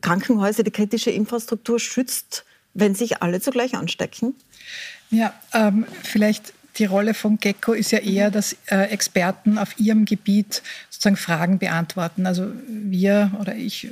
Krankenhäuser, 0.00 0.64
die 0.64 0.70
kritische 0.72 1.10
Infrastruktur 1.10 1.78
schützt, 1.78 2.44
wenn 2.74 2.94
sich 2.94 3.22
alle 3.22 3.40
zugleich 3.40 3.76
anstecken? 3.76 4.34
Ja, 5.10 5.32
ähm, 5.54 5.86
vielleicht 6.02 6.52
die 6.76 6.84
Rolle 6.84 7.14
von 7.14 7.38
Gecko 7.38 7.72
ist 7.72 7.90
ja 7.92 7.98
eher, 7.98 8.30
dass 8.30 8.56
äh, 8.66 8.84
Experten 8.90 9.58
auf 9.58 9.78
ihrem 9.78 10.04
Gebiet 10.04 10.62
sozusagen 10.90 11.16
Fragen 11.16 11.58
beantworten. 11.58 12.26
Also 12.26 12.52
wir 12.66 13.32
oder 13.40 13.54
ich 13.54 13.88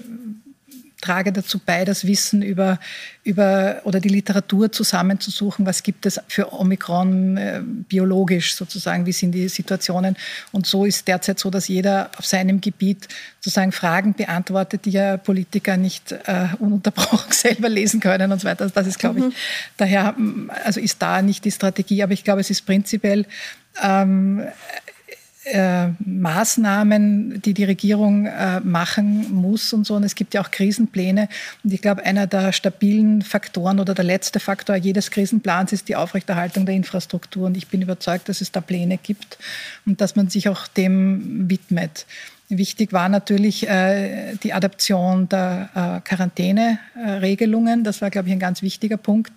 trage 1.00 1.30
dazu 1.32 1.60
bei, 1.64 1.84
das 1.84 2.06
Wissen 2.06 2.42
über, 2.42 2.78
über 3.22 3.82
oder 3.84 4.00
die 4.00 4.08
Literatur 4.08 4.72
zusammenzusuchen, 4.72 5.66
was 5.66 5.82
gibt 5.82 6.06
es 6.06 6.20
für 6.26 6.52
Omikron 6.52 7.36
äh, 7.36 7.60
biologisch 7.62 8.54
sozusagen, 8.54 9.04
wie 9.04 9.12
sind 9.12 9.32
die 9.32 9.48
Situationen. 9.48 10.16
Und 10.52 10.66
so 10.66 10.86
ist 10.86 11.06
derzeit 11.06 11.38
so, 11.38 11.50
dass 11.50 11.68
jeder 11.68 12.10
auf 12.16 12.24
seinem 12.24 12.60
Gebiet 12.60 13.08
sozusagen 13.40 13.72
Fragen 13.72 14.14
beantwortet, 14.14 14.86
die 14.86 14.90
ja 14.90 15.18
Politiker 15.18 15.76
nicht 15.76 16.12
äh, 16.12 16.48
ununterbrochen 16.58 17.30
selber 17.32 17.68
lesen 17.68 18.00
können 18.00 18.32
und 18.32 18.40
so 18.40 18.48
weiter. 18.48 18.62
Also 18.62 18.74
das 18.74 18.86
ist, 18.86 18.98
glaube 18.98 19.18
ich, 19.18 19.24
mhm. 19.26 19.32
daher 19.76 20.16
also 20.64 20.80
ist 20.80 21.02
da 21.02 21.20
nicht 21.20 21.44
die 21.44 21.50
Strategie, 21.52 22.02
aber 22.02 22.12
ich 22.12 22.24
glaube, 22.24 22.40
es 22.40 22.48
ist 22.48 22.64
prinzipiell 22.64 23.26
ähm, 23.82 24.46
äh, 25.46 25.88
Maßnahmen, 26.04 27.40
die 27.40 27.54
die 27.54 27.64
Regierung 27.64 28.26
äh, 28.26 28.60
machen 28.60 29.32
muss 29.32 29.72
und 29.72 29.86
so. 29.86 29.94
Und 29.94 30.02
es 30.02 30.16
gibt 30.16 30.34
ja 30.34 30.40
auch 30.40 30.50
Krisenpläne. 30.50 31.28
Und 31.62 31.72
ich 31.72 31.80
glaube, 31.80 32.04
einer 32.04 32.26
der 32.26 32.52
stabilen 32.52 33.22
Faktoren 33.22 33.78
oder 33.78 33.94
der 33.94 34.04
letzte 34.04 34.40
Faktor 34.40 34.74
jedes 34.74 35.10
Krisenplans 35.10 35.72
ist 35.72 35.88
die 35.88 35.96
Aufrechterhaltung 35.96 36.66
der 36.66 36.74
Infrastruktur. 36.74 37.46
Und 37.46 37.56
ich 37.56 37.68
bin 37.68 37.80
überzeugt, 37.80 38.28
dass 38.28 38.40
es 38.40 38.50
da 38.50 38.60
Pläne 38.60 38.98
gibt 38.98 39.38
und 39.86 40.00
dass 40.00 40.16
man 40.16 40.28
sich 40.28 40.48
auch 40.48 40.66
dem 40.66 41.48
widmet. 41.48 42.06
Wichtig 42.48 42.92
war 42.92 43.08
natürlich 43.08 43.68
äh, 43.68 44.34
die 44.42 44.52
Adaption 44.52 45.28
der 45.28 45.70
äh, 45.74 46.08
Quarantäneregelungen. 46.08 47.84
Das 47.84 48.02
war, 48.02 48.10
glaube 48.10 48.28
ich, 48.28 48.32
ein 48.32 48.40
ganz 48.40 48.62
wichtiger 48.62 48.96
Punkt. 48.96 49.32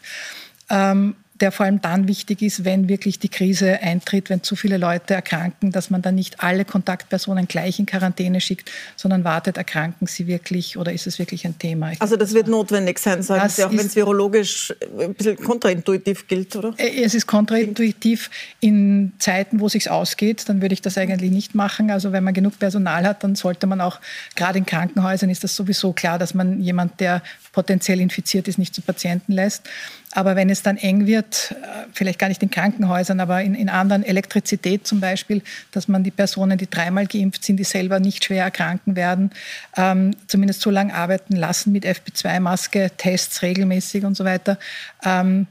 Ähm, 0.69 1.15
der 1.41 1.51
vor 1.51 1.65
allem 1.65 1.81
dann 1.81 2.07
wichtig 2.07 2.41
ist, 2.41 2.65
wenn 2.65 2.89
wirklich 2.89 3.19
die 3.19 3.29
Krise 3.29 3.81
eintritt, 3.81 4.29
wenn 4.29 4.43
zu 4.43 4.55
viele 4.55 4.77
Leute 4.77 5.13
erkranken, 5.13 5.71
dass 5.71 5.89
man 5.89 6.01
dann 6.01 6.15
nicht 6.15 6.41
alle 6.41 6.65
Kontaktpersonen 6.65 7.47
gleich 7.47 7.79
in 7.79 7.85
Quarantäne 7.85 8.41
schickt, 8.41 8.71
sondern 8.95 9.23
wartet, 9.23 9.57
erkranken 9.57 10.07
sie 10.07 10.27
wirklich 10.27 10.77
oder 10.77 10.91
ist 10.91 11.07
es 11.07 11.19
wirklich 11.19 11.45
ein 11.45 11.57
Thema? 11.57 11.91
Ich 11.91 12.01
also 12.01 12.15
das 12.15 12.33
wird 12.33 12.47
notwendig 12.47 12.99
sein, 12.99 13.21
sagen 13.21 13.49
Sie, 13.49 13.63
auch 13.63 13.71
wenn 13.71 13.79
es 13.79 13.95
virologisch 13.95 14.73
ein 14.99 15.13
bisschen 15.13 15.37
kontraintuitiv 15.37 16.27
gilt, 16.27 16.55
oder? 16.55 16.73
Äh, 16.77 17.03
es 17.03 17.13
ist 17.13 17.27
kontraintuitiv 17.27 18.29
in 18.59 19.13
Zeiten, 19.19 19.59
wo 19.59 19.67
es 19.67 19.73
sich 19.73 19.89
ausgeht, 19.89 20.47
dann 20.47 20.61
würde 20.61 20.73
ich 20.73 20.81
das 20.81 20.97
eigentlich 20.97 21.31
nicht 21.31 21.55
machen. 21.55 21.91
Also 21.91 22.11
wenn 22.11 22.23
man 22.23 22.33
genug 22.33 22.59
Personal 22.59 23.05
hat, 23.05 23.23
dann 23.23 23.35
sollte 23.35 23.67
man 23.67 23.81
auch, 23.81 23.99
gerade 24.35 24.57
in 24.57 24.65
Krankenhäusern 24.65 25.29
ist 25.29 25.43
das 25.43 25.55
sowieso 25.55 25.93
klar, 25.93 26.19
dass 26.19 26.33
man 26.33 26.61
jemand, 26.61 26.99
der 26.99 27.21
potenziell 27.51 27.99
infiziert 27.99 28.47
ist, 28.47 28.57
nicht 28.57 28.75
zu 28.75 28.81
Patienten 28.81 29.33
lässt. 29.33 29.63
Aber 30.13 30.35
wenn 30.35 30.49
es 30.49 30.63
dann 30.63 30.77
eng 30.77 31.05
wird, 31.05 31.51
äh, 31.61 31.85
vielleicht 31.93 32.17
gar 32.17 32.29
nicht 32.29 32.41
in 32.41 32.49
Krankenhäusern, 32.49 33.19
aber 33.19 33.41
in, 33.41 33.53
in 33.53 33.69
anderen, 33.69 34.03
Elektrizität 34.03 34.87
zum 34.87 34.99
Beispiel, 34.99 35.43
dass 35.71 35.87
man 35.87 36.03
die 36.03 36.11
Personen, 36.11 36.57
die 36.57 36.69
dreimal 36.69 37.05
geimpft 37.05 37.43
sind, 37.43 37.57
die 37.57 37.63
selber 37.63 37.99
nicht 37.99 38.25
schwer 38.25 38.45
erkranken 38.45 38.95
werden, 38.95 39.31
ähm, 39.77 40.15
zumindest 40.27 40.61
so 40.61 40.71
lange 40.71 40.95
arbeiten 40.95 41.35
lassen 41.35 41.71
mit 41.71 41.85
FP2-Maske, 41.85 42.91
Tests 42.97 43.43
regelmäßig 43.43 44.03
und 44.03 44.15
so 44.15 44.25
weiter. 44.25 44.57
Ähm, 45.03 45.45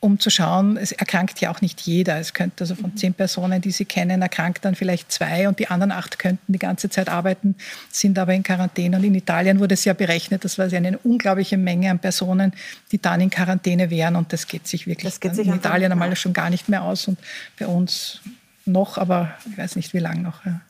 um 0.00 0.20
zu 0.20 0.30
schauen, 0.30 0.76
es 0.76 0.92
erkrankt 0.92 1.40
ja 1.40 1.50
auch 1.50 1.60
nicht 1.60 1.80
jeder. 1.80 2.18
Es 2.18 2.34
könnte 2.34 2.64
also 2.64 2.74
von 2.74 2.96
zehn 2.96 3.14
Personen, 3.14 3.60
die 3.60 3.70
Sie 3.70 3.86
kennen, 3.86 4.22
erkrankt 4.22 4.64
dann 4.64 4.74
vielleicht 4.74 5.10
zwei 5.10 5.48
und 5.48 5.58
die 5.58 5.68
anderen 5.68 5.90
acht 5.92 6.18
könnten 6.18 6.52
die 6.52 6.58
ganze 6.58 6.90
Zeit 6.90 7.08
arbeiten, 7.08 7.56
sind 7.90 8.18
aber 8.18 8.34
in 8.34 8.42
Quarantäne. 8.42 8.98
Und 8.98 9.04
in 9.04 9.14
Italien 9.14 9.58
wurde 9.58 9.74
es 9.74 9.84
ja 9.84 9.94
berechnet, 9.94 10.44
das 10.44 10.58
war 10.58 10.66
ja 10.66 10.76
eine 10.76 10.98
unglaubliche 10.98 11.56
Menge 11.56 11.90
an 11.90 11.98
Personen, 11.98 12.52
die 12.92 13.00
dann 13.00 13.20
in 13.20 13.30
Quarantäne 13.30 13.90
wären 13.90 14.16
und 14.16 14.32
das 14.32 14.46
geht 14.46 14.68
sich 14.68 14.86
wirklich 14.86 15.18
geht 15.20 15.34
sich 15.34 15.46
in 15.46 15.54
Italien 15.54 15.92
einmal 15.92 16.14
schon 16.16 16.32
gar 16.32 16.50
nicht 16.50 16.68
mehr 16.68 16.82
aus 16.82 17.08
und 17.08 17.18
bei 17.58 17.66
uns 17.66 18.20
noch, 18.66 18.98
aber 18.98 19.34
ich 19.50 19.56
weiß 19.56 19.76
nicht, 19.76 19.94
wie 19.94 19.98
lange 19.98 20.22
noch. 20.22 20.44
Ja. 20.44 20.60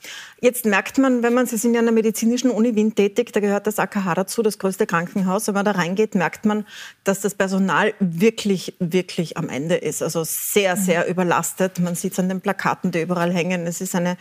Jetzt 0.40 0.66
merkt 0.66 0.98
man, 0.98 1.22
wenn 1.22 1.32
man, 1.32 1.46
Sie 1.46 1.56
sind 1.56 1.72
ja 1.72 1.80
an 1.80 1.86
der 1.86 1.94
medizinischen 1.94 2.50
Uni 2.50 2.74
Wien 2.74 2.94
tätig, 2.94 3.32
da 3.32 3.40
gehört 3.40 3.66
das 3.66 3.78
AKH 3.78 4.14
dazu, 4.14 4.42
das 4.42 4.58
größte 4.58 4.86
Krankenhaus. 4.86 5.46
Wenn 5.46 5.54
man 5.54 5.64
da 5.64 5.70
reingeht, 5.70 6.14
merkt 6.14 6.44
man, 6.44 6.66
dass 7.04 7.20
das 7.20 7.34
Personal 7.34 7.94
wirklich, 8.00 8.74
wirklich 8.78 9.38
am 9.38 9.48
Ende 9.48 9.76
ist. 9.76 10.02
Also 10.02 10.24
sehr, 10.24 10.76
mhm. 10.76 10.80
sehr 10.80 11.04
mhm. 11.04 11.10
überlastet. 11.10 11.80
Man 11.80 11.94
sieht 11.94 12.12
es 12.12 12.18
an 12.18 12.28
den 12.28 12.42
Plakaten, 12.42 12.90
die 12.90 13.00
überall 13.00 13.32
hängen. 13.32 13.66
Es 13.66 13.80
ist 13.80 13.94
eine 13.94 14.18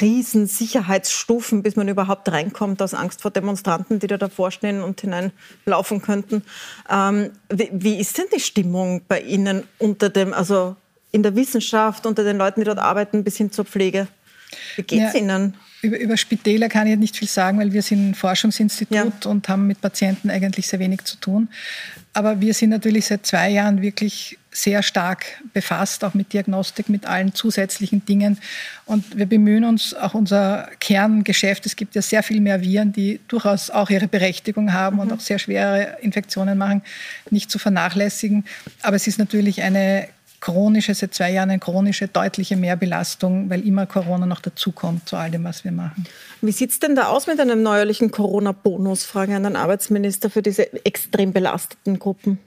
riesen 0.00 0.46
Sicherheitsstufen, 0.46 1.64
bis 1.64 1.74
man 1.74 1.88
überhaupt 1.88 2.30
reinkommt, 2.30 2.80
aus 2.80 2.94
Angst 2.94 3.22
vor 3.22 3.32
Demonstranten, 3.32 3.98
die 3.98 4.06
da 4.06 4.16
davor 4.16 4.52
stehen 4.52 4.80
und 4.80 5.00
hineinlaufen 5.00 6.02
könnten. 6.02 6.44
Ähm, 6.88 7.30
wie, 7.48 7.68
wie 7.72 7.98
ist 7.98 8.16
denn 8.16 8.26
die 8.32 8.40
Stimmung 8.40 9.02
bei 9.08 9.20
Ihnen 9.20 9.64
unter 9.78 10.08
dem, 10.08 10.32
also 10.32 10.76
in 11.10 11.22
der 11.22 11.34
Wissenschaft, 11.36 12.06
unter 12.06 12.24
den 12.24 12.36
Leuten, 12.36 12.60
die 12.60 12.64
dort 12.64 12.78
arbeiten, 12.78 13.24
bis 13.24 13.36
hin 13.36 13.50
zur 13.50 13.64
Pflege? 13.64 14.08
Wie 14.76 14.82
geht 14.82 15.02
es 15.02 15.12
ja, 15.12 15.20
Ihnen? 15.20 15.54
Über, 15.82 15.98
über, 15.98 16.16
Spitäler 16.16 16.68
kann 16.68 16.86
ich 16.86 16.96
nicht 16.96 17.16
viel 17.16 17.28
sagen, 17.28 17.58
weil 17.58 17.72
wir 17.72 17.82
sind 17.82 18.10
ein 18.10 18.14
Forschungsinstitut 18.14 19.24
ja. 19.24 19.30
und 19.30 19.48
haben 19.48 19.66
mit 19.66 19.80
Patienten 19.80 20.30
eigentlich 20.30 20.66
sehr 20.66 20.80
wenig 20.80 21.04
zu 21.04 21.16
tun. 21.18 21.48
Aber 22.14 22.40
wir 22.40 22.54
sind 22.54 22.70
natürlich 22.70 23.06
seit 23.06 23.26
zwei 23.26 23.50
Jahren 23.50 23.80
wirklich 23.80 24.38
sehr 24.50 24.82
stark 24.82 25.26
befasst, 25.52 26.02
auch 26.02 26.14
mit 26.14 26.32
Diagnostik, 26.32 26.88
mit 26.88 27.06
allen 27.06 27.32
zusätzlichen 27.32 28.04
Dingen. 28.04 28.38
Und 28.86 29.16
wir 29.16 29.26
bemühen 29.26 29.64
uns, 29.64 29.94
auch 29.94 30.14
unser 30.14 30.68
Kerngeschäft, 30.80 31.64
es 31.66 31.76
gibt 31.76 31.94
ja 31.94 32.02
sehr 32.02 32.24
viel 32.24 32.40
mehr 32.40 32.60
Viren, 32.60 32.92
die 32.92 33.20
durchaus 33.28 33.70
auch 33.70 33.90
ihre 33.90 34.08
Berechtigung 34.08 34.72
haben 34.72 34.96
mhm. 34.96 35.02
und 35.02 35.12
auch 35.12 35.20
sehr 35.20 35.38
schwere 35.38 35.98
Infektionen 36.00 36.58
machen, 36.58 36.82
nicht 37.30 37.50
zu 37.50 37.60
vernachlässigen. 37.60 38.44
Aber 38.82 38.96
es 38.96 39.06
ist 39.06 39.18
natürlich 39.18 39.62
eine 39.62 40.08
chronische, 40.40 40.94
seit 40.94 41.14
zwei 41.14 41.32
Jahren 41.32 41.50
eine 41.50 41.58
chronische, 41.58 42.08
deutliche 42.08 42.56
Mehrbelastung, 42.56 43.50
weil 43.50 43.66
immer 43.66 43.86
Corona 43.86 44.26
noch 44.26 44.40
dazukommt 44.40 45.08
zu 45.08 45.16
all 45.16 45.30
dem, 45.30 45.44
was 45.44 45.64
wir 45.64 45.72
machen. 45.72 46.06
Wie 46.40 46.52
sieht 46.52 46.70
es 46.70 46.78
denn 46.78 46.94
da 46.94 47.06
aus 47.08 47.26
mit 47.26 47.40
einem 47.40 47.62
neuerlichen 47.62 48.10
Corona-Bonus? 48.10 49.04
Frage 49.04 49.34
an 49.34 49.42
den 49.42 49.56
Arbeitsminister 49.56 50.30
für 50.30 50.42
diese 50.42 50.72
extrem 50.84 51.32
belasteten 51.32 51.98
Gruppen. 51.98 52.38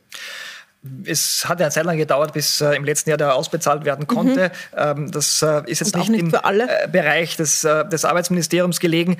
Es 1.06 1.46
hat 1.48 1.60
ja 1.60 1.68
eine 1.68 1.74
Zeit 1.74 1.86
lang 1.86 1.98
gedauert, 1.98 2.34
bis 2.34 2.60
äh, 2.60 2.74
im 2.76 2.84
letzten 2.84 3.12
Jahr 3.12 3.18
der 3.18 3.36
ausbezahlt 3.36 3.86
werden 3.86 4.08
konnte. 4.08 4.52
Mhm. 4.72 4.78
Ähm, 4.78 5.12
das 5.12 5.42
äh, 5.44 5.62
ist 5.68 5.80
jetzt 5.80 5.96
nicht, 5.96 6.10
nicht, 6.10 6.22
im 6.22 6.34
äh, 6.34 6.88
Bereich 6.92 7.36
des, 7.36 7.64
äh, 7.64 7.88
des 7.88 8.04
Arbeitsministeriums 8.04 8.80
gelegen. 8.80 9.18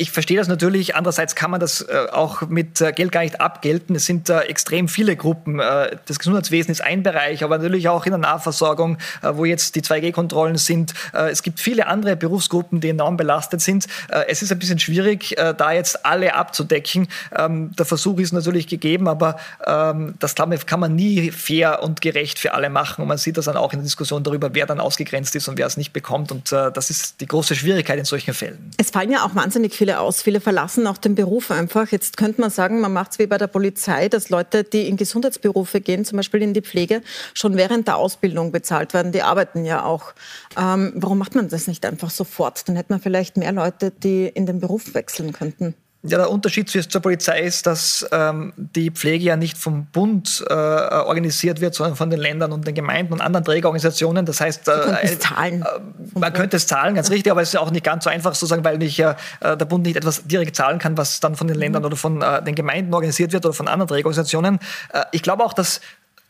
Ich 0.00 0.12
verstehe 0.12 0.36
das 0.36 0.46
natürlich. 0.46 0.94
Andererseits 0.94 1.34
kann 1.34 1.50
man 1.50 1.58
das 1.58 1.80
äh, 1.80 2.06
auch 2.12 2.42
mit 2.42 2.80
äh, 2.80 2.92
Geld 2.92 3.10
gar 3.10 3.22
nicht 3.22 3.40
abgelten. 3.40 3.96
Es 3.96 4.06
sind 4.06 4.28
äh, 4.28 4.42
extrem 4.42 4.86
viele 4.86 5.16
Gruppen. 5.16 5.58
Äh, 5.58 5.96
das 6.06 6.20
Gesundheitswesen 6.20 6.70
ist 6.70 6.80
ein 6.82 7.02
Bereich, 7.02 7.42
aber 7.42 7.58
natürlich 7.58 7.88
auch 7.88 8.06
in 8.06 8.12
der 8.12 8.20
Nahversorgung, 8.20 8.98
äh, 9.22 9.30
wo 9.32 9.44
jetzt 9.44 9.74
die 9.74 9.82
2G-Kontrollen 9.82 10.56
sind. 10.56 10.94
Äh, 11.12 11.30
es 11.30 11.42
gibt 11.42 11.58
viele 11.58 11.88
andere 11.88 12.14
Berufsgruppen, 12.14 12.80
die 12.80 12.90
enorm 12.90 13.16
belastet 13.16 13.60
sind. 13.60 13.86
es 14.28 14.42
ist 14.42 14.52
ein 14.52 14.58
bisschen 14.60 14.78
schwierig, 14.78 15.34
da 15.36 15.72
jetzt 15.72 16.06
alle 16.06 16.34
abzudecken. 16.34 17.08
Ähm, 17.36 17.72
der 17.76 17.86
Versuch 17.86 18.18
ist 18.18 18.32
natürlich 18.32 18.68
gegeben, 18.68 19.08
aber 19.08 19.36
ähm, 19.66 20.14
das 20.20 20.34
kann 20.34 20.80
man 20.80 20.94
nie 20.94 21.32
fair 21.32 21.82
und 21.82 22.00
gerecht 22.00 22.38
für 22.38 22.54
alle 22.54 22.70
machen. 22.70 23.02
Und 23.02 23.08
man 23.08 23.18
sieht 23.18 23.36
das 23.36 23.46
dann 23.46 23.56
auch 23.56 23.72
in 23.72 23.80
der 23.80 23.84
Diskussion 23.84 24.22
darüber, 24.22 24.54
wer 24.54 24.66
dann 24.66 24.78
ausgegrenzt 24.78 25.34
ist 25.34 25.48
und 25.48 25.58
wer 25.58 25.66
es 25.66 25.76
nicht 25.76 25.92
bekommt. 25.92 26.30
Und 26.30 26.52
das 26.52 26.90
ist 26.90 27.20
die 27.20 27.26
große 27.26 27.56
Schwierigkeit 27.56 27.98
in 27.98 28.04
solchen 28.04 28.34
Fällen. 28.34 28.70
Es 28.76 28.90
fallen 28.90 29.10
ja 29.10 29.24
auch 29.24 29.34
wahnsinnig 29.34 29.74
viele 29.74 29.87
viele 29.88 30.00
aus. 30.00 30.20
Viele 30.20 30.40
verlassen 30.40 30.86
auch 30.86 30.98
den 30.98 31.14
Beruf 31.14 31.50
einfach. 31.50 31.90
Jetzt 31.90 32.18
könnte 32.18 32.42
man 32.42 32.50
sagen, 32.50 32.80
man 32.80 32.92
macht 32.92 33.12
es 33.12 33.18
wie 33.18 33.26
bei 33.26 33.38
der 33.38 33.46
Polizei, 33.46 34.10
dass 34.10 34.28
Leute, 34.28 34.62
die 34.62 34.86
in 34.86 34.98
Gesundheitsberufe 34.98 35.80
gehen, 35.80 36.04
zum 36.04 36.16
Beispiel 36.16 36.42
in 36.42 36.52
die 36.52 36.60
Pflege, 36.60 37.00
schon 37.32 37.56
während 37.56 37.88
der 37.88 37.96
Ausbildung 37.96 38.52
bezahlt 38.52 38.92
werden. 38.92 39.12
Die 39.12 39.22
arbeiten 39.22 39.64
ja 39.64 39.84
auch. 39.84 40.12
Ähm, 40.58 40.92
warum 40.94 41.16
macht 41.16 41.34
man 41.34 41.48
das 41.48 41.68
nicht 41.68 41.86
einfach 41.86 42.10
sofort? 42.10 42.68
Dann 42.68 42.76
hätte 42.76 42.92
man 42.92 43.00
vielleicht 43.00 43.38
mehr 43.38 43.52
Leute, 43.52 43.90
die 43.90 44.26
in 44.26 44.44
den 44.44 44.60
Beruf 44.60 44.92
wechseln 44.92 45.32
könnten. 45.32 45.74
Ja, 46.04 46.16
der 46.16 46.30
Unterschied 46.30 46.70
zur 46.70 47.02
Polizei 47.02 47.40
ist, 47.40 47.66
dass 47.66 48.06
ähm, 48.12 48.52
die 48.56 48.92
Pflege 48.92 49.24
ja 49.24 49.36
nicht 49.36 49.58
vom 49.58 49.86
Bund 49.86 50.44
äh, 50.48 50.54
organisiert 50.54 51.60
wird, 51.60 51.74
sondern 51.74 51.96
von 51.96 52.08
den 52.08 52.20
Ländern 52.20 52.52
und 52.52 52.68
den 52.68 52.76
Gemeinden 52.76 53.14
und 53.14 53.20
anderen 53.20 53.44
Trägerorganisationen. 53.44 54.24
Das 54.24 54.40
heißt, 54.40 54.68
äh, 54.68 55.18
zahlen. 55.18 55.62
Äh, 55.62 56.18
man 56.18 56.32
könnte 56.32 56.56
es 56.56 56.68
zahlen, 56.68 56.94
ganz 56.94 57.10
richtig, 57.10 57.32
aber 57.32 57.42
es 57.42 57.48
ist 57.48 57.56
auch 57.56 57.72
nicht 57.72 57.84
ganz 57.84 58.04
so 58.04 58.10
einfach 58.10 58.36
sozusagen, 58.36 58.62
weil 58.62 58.78
nicht, 58.78 59.00
äh, 59.00 59.16
der 59.40 59.56
Bund 59.56 59.86
nicht 59.86 59.96
etwas 59.96 60.24
direkt 60.24 60.54
zahlen 60.54 60.78
kann, 60.78 60.96
was 60.96 61.18
dann 61.18 61.34
von 61.34 61.48
den 61.48 61.56
Ländern 61.56 61.82
mhm. 61.82 61.86
oder 61.86 61.96
von 61.96 62.22
äh, 62.22 62.44
den 62.44 62.54
Gemeinden 62.54 62.94
organisiert 62.94 63.32
wird 63.32 63.44
oder 63.44 63.54
von 63.54 63.66
anderen 63.66 63.88
Trägerorganisationen. 63.88 64.60
Äh, 64.92 65.02
ich 65.10 65.22
glaube 65.22 65.44
auch, 65.44 65.52
dass 65.52 65.80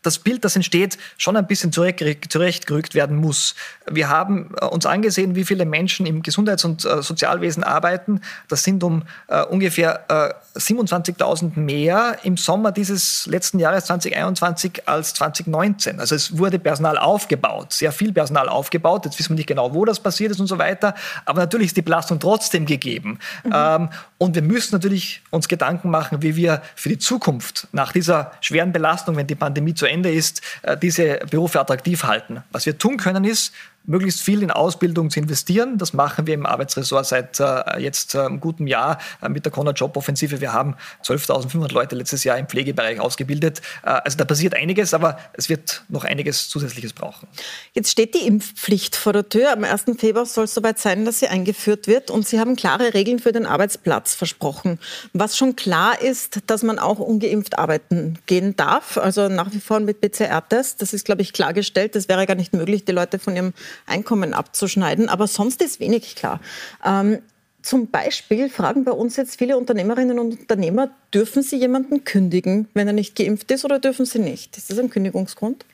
das 0.01 0.19
Bild, 0.19 0.45
das 0.45 0.55
entsteht, 0.55 0.97
schon 1.17 1.35
ein 1.35 1.47
bisschen 1.47 1.71
zurechtgerückt 1.71 2.95
werden 2.95 3.17
muss. 3.17 3.55
Wir 3.89 4.09
haben 4.09 4.55
äh, 4.59 4.65
uns 4.65 4.85
angesehen, 4.85 5.35
wie 5.35 5.45
viele 5.45 5.65
Menschen 5.65 6.05
im 6.05 6.23
Gesundheits- 6.23 6.63
und 6.63 6.85
äh, 6.85 7.01
Sozialwesen 7.01 7.63
arbeiten. 7.63 8.21
Das 8.47 8.63
sind 8.63 8.83
um 8.83 9.03
äh, 9.27 9.43
ungefähr 9.43 10.05
äh, 10.09 10.59
27.000 10.59 11.59
mehr 11.59 12.17
im 12.23 12.37
Sommer 12.37 12.71
dieses 12.71 13.25
letzten 13.25 13.59
Jahres 13.59 13.85
2021 13.85 14.87
als 14.87 15.13
2019. 15.15 15.99
Also 15.99 16.15
es 16.15 16.37
wurde 16.37 16.59
Personal 16.59 16.97
aufgebaut, 16.97 17.73
sehr 17.73 17.91
viel 17.91 18.13
Personal 18.13 18.49
aufgebaut. 18.49 19.05
Jetzt 19.05 19.19
wissen 19.19 19.29
wir 19.29 19.35
nicht 19.35 19.47
genau, 19.47 19.73
wo 19.73 19.85
das 19.85 19.99
passiert 19.99 20.31
ist 20.31 20.39
und 20.39 20.47
so 20.47 20.57
weiter. 20.57 20.95
Aber 21.25 21.41
natürlich 21.41 21.67
ist 21.67 21.77
die 21.77 21.81
Belastung 21.81 22.19
trotzdem 22.19 22.65
gegeben. 22.65 23.19
Mhm. 23.43 23.51
Ähm, 23.53 23.89
und 24.17 24.35
wir 24.35 24.41
müssen 24.41 24.75
natürlich 24.75 25.21
uns 25.29 25.47
Gedanken 25.47 25.89
machen, 25.89 26.21
wie 26.21 26.35
wir 26.35 26.61
für 26.75 26.89
die 26.89 26.97
Zukunft 26.97 27.67
nach 27.71 27.91
dieser 27.91 28.31
schweren 28.41 28.71
Belastung, 28.71 29.15
wenn 29.15 29.27
die 29.27 29.35
Pandemie 29.35 29.73
zu 29.73 29.85
Ende 29.89 30.11
ist, 30.11 30.41
äh, 30.61 30.77
diese 30.77 31.19
Berufe 31.29 31.59
attraktiv 31.59 32.03
halten. 32.03 32.43
Was 32.51 32.65
wir 32.65 32.77
tun 32.77 32.97
können, 32.97 33.25
ist, 33.25 33.53
möglichst 33.89 34.21
viel 34.21 34.43
in 34.43 34.51
Ausbildung 34.51 35.09
zu 35.09 35.19
investieren. 35.19 35.77
Das 35.77 35.93
machen 35.93 36.27
wir 36.27 36.35
im 36.35 36.45
Arbeitsressort 36.45 37.05
seit 37.05 37.39
äh, 37.39 37.79
jetzt 37.79 38.13
äh, 38.15 38.19
einem 38.19 38.39
guten 38.39 38.67
Jahr 38.67 38.99
äh, 39.21 39.29
mit 39.29 39.45
der 39.45 39.51
Corner 39.51 39.73
Job 39.73 39.97
Offensive. 39.97 40.39
Wir 40.39 40.53
haben 40.53 40.75
12.500 41.03 41.73
Leute 41.73 41.95
letztes 41.95 42.23
Jahr 42.23 42.37
im 42.37 42.47
Pflegebereich 42.47 42.99
ausgebildet. 42.99 43.61
Äh, 43.83 43.89
also 43.89 44.17
da 44.17 44.25
passiert 44.25 44.53
einiges, 44.53 44.93
aber 44.93 45.17
es 45.33 45.49
wird 45.49 45.83
noch 45.89 46.03
einiges 46.03 46.49
Zusätzliches 46.49 46.93
brauchen. 46.93 47.27
Jetzt 47.73 47.89
steht 47.89 48.13
die 48.13 48.27
Impfpflicht 48.27 48.95
vor 48.95 49.11
der 49.11 49.27
Tür. 49.27 49.51
Am 49.51 49.63
1. 49.63 49.85
Februar 49.97 50.27
soll 50.27 50.45
es 50.45 50.53
soweit 50.53 50.77
sein, 50.77 51.03
dass 51.05 51.19
sie 51.19 51.27
eingeführt 51.27 51.87
wird. 51.87 52.11
Und 52.11 52.27
Sie 52.27 52.39
haben 52.39 52.55
klare 52.55 52.93
Regeln 52.93 53.17
für 53.17 53.31
den 53.31 53.47
Arbeitsplatz 53.47 54.13
versprochen. 54.13 54.79
Was 55.13 55.35
schon 55.35 55.55
klar 55.55 55.99
ist, 55.99 56.41
dass 56.45 56.61
man 56.61 56.77
auch 56.77 56.99
ungeimpft 56.99 57.57
arbeiten 57.57 58.19
gehen 58.27 58.55
darf. 58.55 58.99
Also 58.99 59.29
nach 59.29 59.51
wie 59.51 59.59
vor 59.59 59.79
mit 59.79 59.99
PCR-Test. 59.99 60.81
Das 60.83 60.93
ist, 60.93 61.05
glaube 61.05 61.23
ich, 61.23 61.33
klargestellt. 61.33 61.95
Das 61.95 62.07
wäre 62.07 62.27
gar 62.27 62.35
nicht 62.35 62.53
möglich, 62.53 62.85
die 62.85 62.91
Leute 62.91 63.17
von 63.17 63.35
ihrem 63.35 63.53
Einkommen 63.85 64.33
abzuschneiden. 64.33 65.09
Aber 65.09 65.27
sonst 65.27 65.61
ist 65.61 65.79
wenig 65.79 66.15
klar. 66.15 66.39
Ähm, 66.85 67.19
zum 67.61 67.87
Beispiel 67.87 68.49
fragen 68.49 68.85
bei 68.85 68.91
uns 68.91 69.15
jetzt 69.17 69.37
viele 69.37 69.57
Unternehmerinnen 69.57 70.17
und 70.17 70.39
Unternehmer, 70.39 70.91
dürfen 71.13 71.43
sie 71.43 71.57
jemanden 71.57 72.03
kündigen, 72.03 72.67
wenn 72.73 72.87
er 72.87 72.93
nicht 72.93 73.15
geimpft 73.15 73.51
ist 73.51 73.65
oder 73.65 73.79
dürfen 73.79 74.05
sie 74.05 74.19
nicht? 74.19 74.57
Ist 74.57 74.69
das 74.71 74.79
ein 74.79 74.89
Kündigungsgrund? 74.89 75.65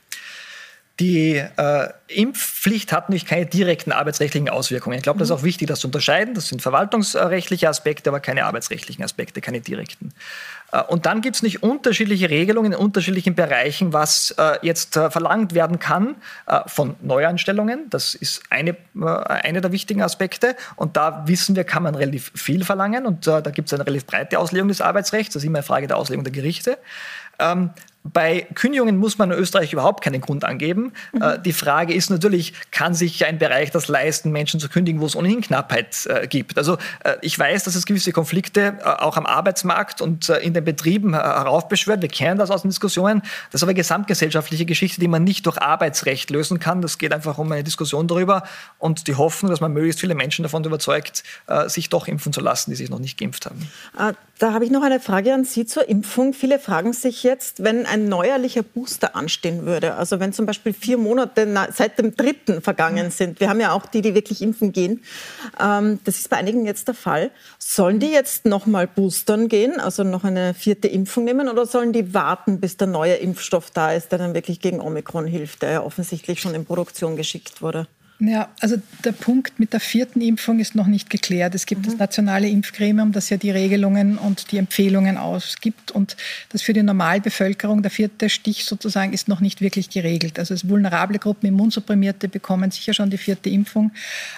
Die 0.98 1.34
äh, 1.34 1.88
Impfpflicht 2.08 2.90
hat 2.90 3.10
nämlich 3.10 3.26
keine 3.26 3.44
direkten 3.44 3.92
arbeitsrechtlichen 3.92 4.48
Auswirkungen. 4.48 4.96
Ich 4.96 5.02
glaube, 5.02 5.18
das 5.18 5.28
ist 5.28 5.36
auch 5.36 5.42
wichtig, 5.42 5.68
das 5.68 5.80
zu 5.80 5.88
unterscheiden. 5.88 6.32
Das 6.32 6.48
sind 6.48 6.62
verwaltungsrechtliche 6.62 7.68
Aspekte, 7.68 8.08
aber 8.08 8.20
keine 8.20 8.46
arbeitsrechtlichen 8.46 9.04
Aspekte, 9.04 9.42
keine 9.42 9.60
direkten. 9.60 10.14
Äh, 10.72 10.82
und 10.84 11.04
dann 11.04 11.20
gibt 11.20 11.36
es 11.36 11.42
nicht 11.42 11.62
unterschiedliche 11.62 12.30
Regelungen 12.30 12.72
in 12.72 12.78
unterschiedlichen 12.78 13.34
Bereichen, 13.34 13.92
was 13.92 14.30
äh, 14.38 14.58
jetzt 14.62 14.96
äh, 14.96 15.10
verlangt 15.10 15.52
werden 15.52 15.78
kann 15.78 16.16
äh, 16.46 16.60
von 16.66 16.96
Neuanstellungen. 17.02 17.90
Das 17.90 18.14
ist 18.14 18.44
eine, 18.48 18.70
äh, 18.70 19.04
eine 19.04 19.60
der 19.60 19.72
wichtigen 19.72 20.00
Aspekte. 20.02 20.56
Und 20.76 20.96
da 20.96 21.24
wissen 21.26 21.56
wir, 21.56 21.64
kann 21.64 21.82
man 21.82 21.94
relativ 21.94 22.32
viel 22.34 22.64
verlangen. 22.64 23.04
Und 23.04 23.26
da 23.26 23.40
gibt 23.42 23.68
es 23.68 23.74
eine 23.74 23.86
relativ 23.86 24.06
breite 24.06 24.38
Auslegung 24.38 24.68
des 24.68 24.80
Arbeitsrechts. 24.80 25.34
Das 25.34 25.42
ist 25.42 25.46
immer 25.46 25.58
eine 25.58 25.62
Frage 25.62 25.88
der 25.88 25.98
Auslegung 25.98 26.24
der 26.24 26.32
Gerichte. 26.32 26.78
Ähm, 27.38 27.70
bei 28.12 28.46
Kündigungen 28.54 28.96
muss 28.96 29.18
man 29.18 29.30
in 29.30 29.38
Österreich 29.38 29.72
überhaupt 29.72 30.02
keinen 30.02 30.20
Grund 30.20 30.44
angeben. 30.44 30.92
Mhm. 31.12 31.22
Äh, 31.22 31.38
die 31.40 31.52
Frage 31.52 31.94
ist 31.94 32.10
natürlich, 32.10 32.52
kann 32.70 32.94
sich 32.94 33.24
ein 33.26 33.38
Bereich 33.38 33.70
das 33.70 33.88
leisten, 33.88 34.30
Menschen 34.30 34.60
zu 34.60 34.68
kündigen, 34.68 35.00
wo 35.00 35.06
es 35.06 35.16
ohnehin 35.16 35.40
Knappheit 35.40 36.06
äh, 36.06 36.26
gibt? 36.26 36.58
Also 36.58 36.78
äh, 37.04 37.16
ich 37.22 37.38
weiß, 37.38 37.64
dass 37.64 37.74
es 37.74 37.86
gewisse 37.86 38.12
Konflikte 38.12 38.78
äh, 38.80 38.84
auch 38.84 39.16
am 39.16 39.26
Arbeitsmarkt 39.26 40.00
und 40.00 40.28
äh, 40.28 40.38
in 40.38 40.54
den 40.54 40.64
Betrieben 40.64 41.14
äh, 41.14 41.18
heraufbeschwört. 41.18 42.02
Wir 42.02 42.08
kennen 42.08 42.38
das 42.38 42.50
aus 42.50 42.62
den 42.62 42.70
Diskussionen. 42.70 43.22
Das 43.50 43.60
ist 43.60 43.62
aber 43.62 43.70
eine 43.70 43.76
gesamtgesellschaftliche 43.76 44.66
Geschichte, 44.66 45.00
die 45.00 45.08
man 45.08 45.24
nicht 45.24 45.46
durch 45.46 45.60
Arbeitsrecht 45.60 46.30
lösen 46.30 46.60
kann. 46.60 46.82
Das 46.82 46.98
geht 46.98 47.12
einfach 47.12 47.38
um 47.38 47.50
eine 47.50 47.64
Diskussion 47.64 48.08
darüber 48.08 48.42
und 48.78 49.08
die 49.08 49.14
Hoffnung, 49.14 49.50
dass 49.50 49.60
man 49.60 49.72
möglichst 49.72 50.00
viele 50.00 50.14
Menschen 50.14 50.42
davon 50.42 50.64
überzeugt, 50.64 51.22
sich 51.66 51.88
doch 51.88 52.08
impfen 52.08 52.32
zu 52.32 52.40
lassen, 52.40 52.70
die 52.70 52.76
sich 52.76 52.90
noch 52.90 52.98
nicht 52.98 53.18
geimpft 53.18 53.46
haben. 53.46 53.70
Da 54.38 54.52
habe 54.52 54.66
ich 54.66 54.70
noch 54.70 54.82
eine 54.82 55.00
Frage 55.00 55.32
an 55.32 55.46
Sie 55.46 55.64
zur 55.64 55.88
Impfung. 55.88 56.34
Viele 56.34 56.58
fragen 56.58 56.92
sich 56.92 57.22
jetzt, 57.22 57.64
wenn 57.64 57.86
ein 57.86 58.06
neuerlicher 58.06 58.62
Booster 58.62 59.16
anstehen 59.16 59.64
würde, 59.64 59.94
also 59.94 60.20
wenn 60.20 60.34
zum 60.34 60.44
Beispiel 60.44 60.74
vier 60.74 60.98
Monate 60.98 61.48
seit 61.72 61.98
dem 61.98 62.14
dritten 62.14 62.60
vergangen 62.60 63.10
sind, 63.10 63.40
wir 63.40 63.48
haben 63.48 63.60
ja 63.60 63.72
auch 63.72 63.86
die, 63.86 64.02
die 64.02 64.14
wirklich 64.14 64.42
impfen 64.42 64.72
gehen, 64.72 65.02
ähm, 65.58 66.00
das 66.04 66.18
ist 66.18 66.28
bei 66.28 66.36
einigen 66.36 66.66
jetzt 66.66 66.86
der 66.86 66.94
Fall, 66.94 67.30
sollen 67.58 67.98
die 67.98 68.10
jetzt 68.10 68.44
nochmal 68.44 68.86
boostern 68.86 69.48
gehen, 69.48 69.80
also 69.80 70.04
noch 70.04 70.24
eine 70.24 70.52
vierte 70.52 70.88
Impfung 70.88 71.24
nehmen 71.24 71.48
oder 71.48 71.64
sollen 71.64 71.94
die 71.94 72.12
warten, 72.12 72.60
bis 72.60 72.76
der 72.76 72.88
neue 72.88 73.14
Impfstoff 73.14 73.70
da 73.70 73.92
ist, 73.92 74.12
der 74.12 74.18
dann 74.18 74.34
wirklich 74.34 74.60
gegen 74.60 74.82
Omikron 74.82 75.26
hilft, 75.26 75.62
der 75.62 75.70
ja 75.70 75.82
offensichtlich 75.82 76.42
schon 76.42 76.54
in 76.54 76.66
Produktion 76.66 77.16
geschickt 77.16 77.62
wurde? 77.62 77.86
Ja, 78.18 78.48
also 78.60 78.76
der 79.04 79.12
Punkt 79.12 79.60
mit 79.60 79.74
der 79.74 79.80
vierten 79.80 80.22
Impfung 80.22 80.58
ist 80.58 80.74
noch 80.74 80.86
nicht 80.86 81.10
geklärt. 81.10 81.54
Es 81.54 81.66
gibt 81.66 81.82
mhm. 81.82 81.90
das 81.90 81.98
nationale 81.98 82.48
Impfgremium, 82.48 83.12
das 83.12 83.28
ja 83.28 83.36
die 83.36 83.50
Regelungen 83.50 84.16
und 84.16 84.52
die 84.52 84.56
Empfehlungen 84.56 85.18
ausgibt. 85.18 85.90
Und 85.90 86.16
das 86.48 86.62
für 86.62 86.72
die 86.72 86.82
Normalbevölkerung, 86.82 87.82
der 87.82 87.90
vierte 87.90 88.30
Stich 88.30 88.64
sozusagen, 88.64 89.12
ist 89.12 89.28
noch 89.28 89.40
nicht 89.40 89.60
wirklich 89.60 89.90
geregelt. 89.90 90.38
Also 90.38 90.54
es 90.54 90.66
vulnerable 90.66 91.18
Gruppen, 91.18 91.46
Immunsupprimierte 91.46 92.28
bekommen 92.28 92.70
sicher 92.70 92.94
schon 92.94 93.10
die 93.10 93.18
vierte 93.18 93.50
Impfung. 93.50 93.92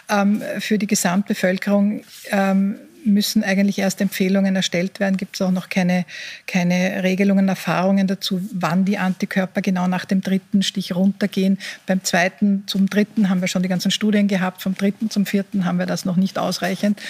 Ähm, 0.09 0.43
für 0.59 0.77
die 0.79 0.89
Gesamtbevölkerung 0.89 2.03
ähm, 2.31 2.77
müssen 3.09 3.43
eigentlich 3.43 3.79
erst 3.79 4.01
Empfehlungen 4.01 4.57
erstellt 4.57 5.01
werden. 5.01 5.17
Gibt 5.17 5.37
es 5.37 5.43
auch 5.43 5.51
noch 5.51 5.69
keine, 5.69 6.05
keine 6.47 7.03
Regelungen, 7.03 7.49
Erfahrungen 7.49 8.07
dazu, 8.07 8.41
wann 8.53 8.85
die 8.85 8.99
Antikörper 8.99 9.61
genau 9.61 9.87
nach 9.87 10.05
dem 10.05 10.21
dritten 10.21 10.63
Stich 10.63 10.95
runtergehen. 10.95 11.59
Beim 11.87 12.05
zweiten 12.05 12.65
zum 12.67 12.89
dritten 12.89 13.29
haben 13.29 13.41
wir 13.41 13.49
schon 13.49 13.63
die 13.63 13.69
ganzen 13.69 13.91
Studien 13.91 14.29
gehabt. 14.29 14.63
Vom 14.63 14.75
dritten 14.75 15.11
zum 15.11 15.27
vierten 15.27 15.65
haben 15.65 15.79
wir 15.79 15.87
das 15.87 16.05
noch 16.05 16.17
nicht 16.17 16.39
ausreichend. 16.39 17.01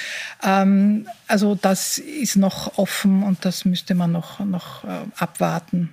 Ähm, 0.43 1.07
also 1.27 1.55
das 1.55 1.99
ist 1.99 2.37
noch 2.37 2.79
offen 2.79 3.23
und 3.23 3.45
das 3.45 3.65
müsste 3.65 3.95
man 3.95 4.13
noch, 4.13 4.41
noch 4.41 4.85
äh, 4.85 4.89
abwarten. 5.17 5.91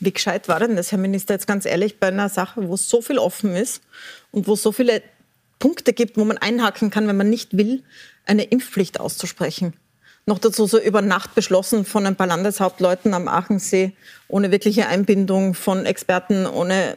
Wie 0.00 0.12
gescheit 0.12 0.48
war 0.48 0.60
denn 0.60 0.76
das, 0.76 0.92
Herr 0.92 0.98
Minister, 0.98 1.34
jetzt 1.34 1.46
ganz 1.46 1.66
ehrlich, 1.66 1.98
bei 1.98 2.08
einer 2.08 2.28
Sache, 2.28 2.68
wo 2.68 2.76
so 2.76 3.00
viel 3.02 3.18
offen 3.18 3.56
ist 3.56 3.82
und 4.30 4.46
wo 4.46 4.54
so 4.54 4.70
viele 4.70 5.02
Punkte 5.58 5.92
gibt, 5.92 6.16
wo 6.16 6.24
man 6.24 6.38
einhaken 6.38 6.90
kann, 6.90 7.08
wenn 7.08 7.16
man 7.16 7.30
nicht 7.30 7.56
will, 7.56 7.82
eine 8.26 8.44
Impfpflicht 8.44 9.00
auszusprechen. 9.00 9.74
Noch 10.26 10.38
dazu 10.38 10.66
so 10.66 10.78
über 10.78 11.00
Nacht 11.00 11.34
beschlossen 11.34 11.84
von 11.86 12.06
ein 12.06 12.16
paar 12.16 12.26
Landeshauptleuten 12.26 13.14
am 13.14 13.28
Aachensee, 13.28 13.92
ohne 14.28 14.50
wirkliche 14.50 14.86
Einbindung 14.86 15.54
von 15.54 15.86
Experten, 15.86 16.46
ohne 16.46 16.94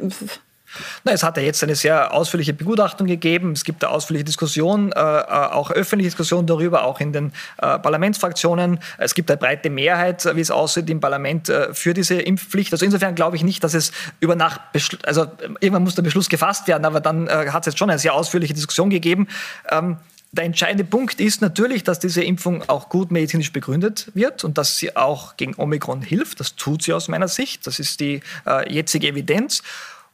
na, 1.03 1.11
es 1.11 1.23
hat 1.23 1.37
ja 1.37 1.43
jetzt 1.43 1.63
eine 1.63 1.75
sehr 1.75 2.13
ausführliche 2.13 2.53
Begutachtung 2.53 3.07
gegeben. 3.07 3.51
Es 3.51 3.63
gibt 3.63 3.83
eine 3.83 3.93
ausführliche 3.93 4.25
Diskussion, 4.25 4.91
äh, 4.91 4.99
äh, 4.99 5.01
auch 5.01 5.71
öffentliche 5.71 6.09
Diskussion 6.09 6.45
darüber, 6.47 6.83
auch 6.83 6.99
in 6.99 7.13
den 7.13 7.33
äh, 7.57 7.79
Parlamentsfraktionen. 7.79 8.79
Es 8.97 9.13
gibt 9.13 9.29
eine 9.29 9.37
breite 9.37 9.69
Mehrheit, 9.69 10.29
wie 10.35 10.41
es 10.41 10.51
aussieht, 10.51 10.89
im 10.89 10.99
Parlament 10.99 11.49
äh, 11.49 11.73
für 11.73 11.93
diese 11.93 12.15
Impfpflicht. 12.15 12.71
Also 12.71 12.85
insofern 12.85 13.15
glaube 13.15 13.35
ich 13.35 13.43
nicht, 13.43 13.63
dass 13.63 13.73
es 13.73 13.91
über 14.19 14.35
Nacht, 14.35 14.61
also 15.05 15.27
irgendwann 15.59 15.83
muss 15.83 15.95
der 15.95 16.03
Beschluss 16.03 16.29
gefasst 16.29 16.67
werden, 16.67 16.85
aber 16.85 16.99
dann 16.99 17.27
äh, 17.27 17.49
hat 17.49 17.63
es 17.63 17.67
jetzt 17.67 17.79
schon 17.79 17.89
eine 17.89 17.99
sehr 17.99 18.13
ausführliche 18.13 18.53
Diskussion 18.53 18.89
gegeben. 18.89 19.27
Ähm, 19.69 19.97
der 20.33 20.45
entscheidende 20.45 20.85
Punkt 20.85 21.19
ist 21.19 21.41
natürlich, 21.41 21.83
dass 21.83 21.99
diese 21.99 22.23
Impfung 22.23 22.63
auch 22.69 22.87
gut 22.87 23.11
medizinisch 23.11 23.51
begründet 23.51 24.09
wird 24.13 24.45
und 24.45 24.57
dass 24.57 24.77
sie 24.77 24.95
auch 24.95 25.35
gegen 25.35 25.55
Omikron 25.55 26.01
hilft. 26.01 26.39
Das 26.39 26.55
tut 26.55 26.83
sie 26.83 26.93
aus 26.93 27.09
meiner 27.09 27.27
Sicht. 27.27 27.67
Das 27.67 27.79
ist 27.79 27.99
die 27.99 28.21
äh, 28.47 28.73
jetzige 28.73 29.09
Evidenz. 29.09 29.61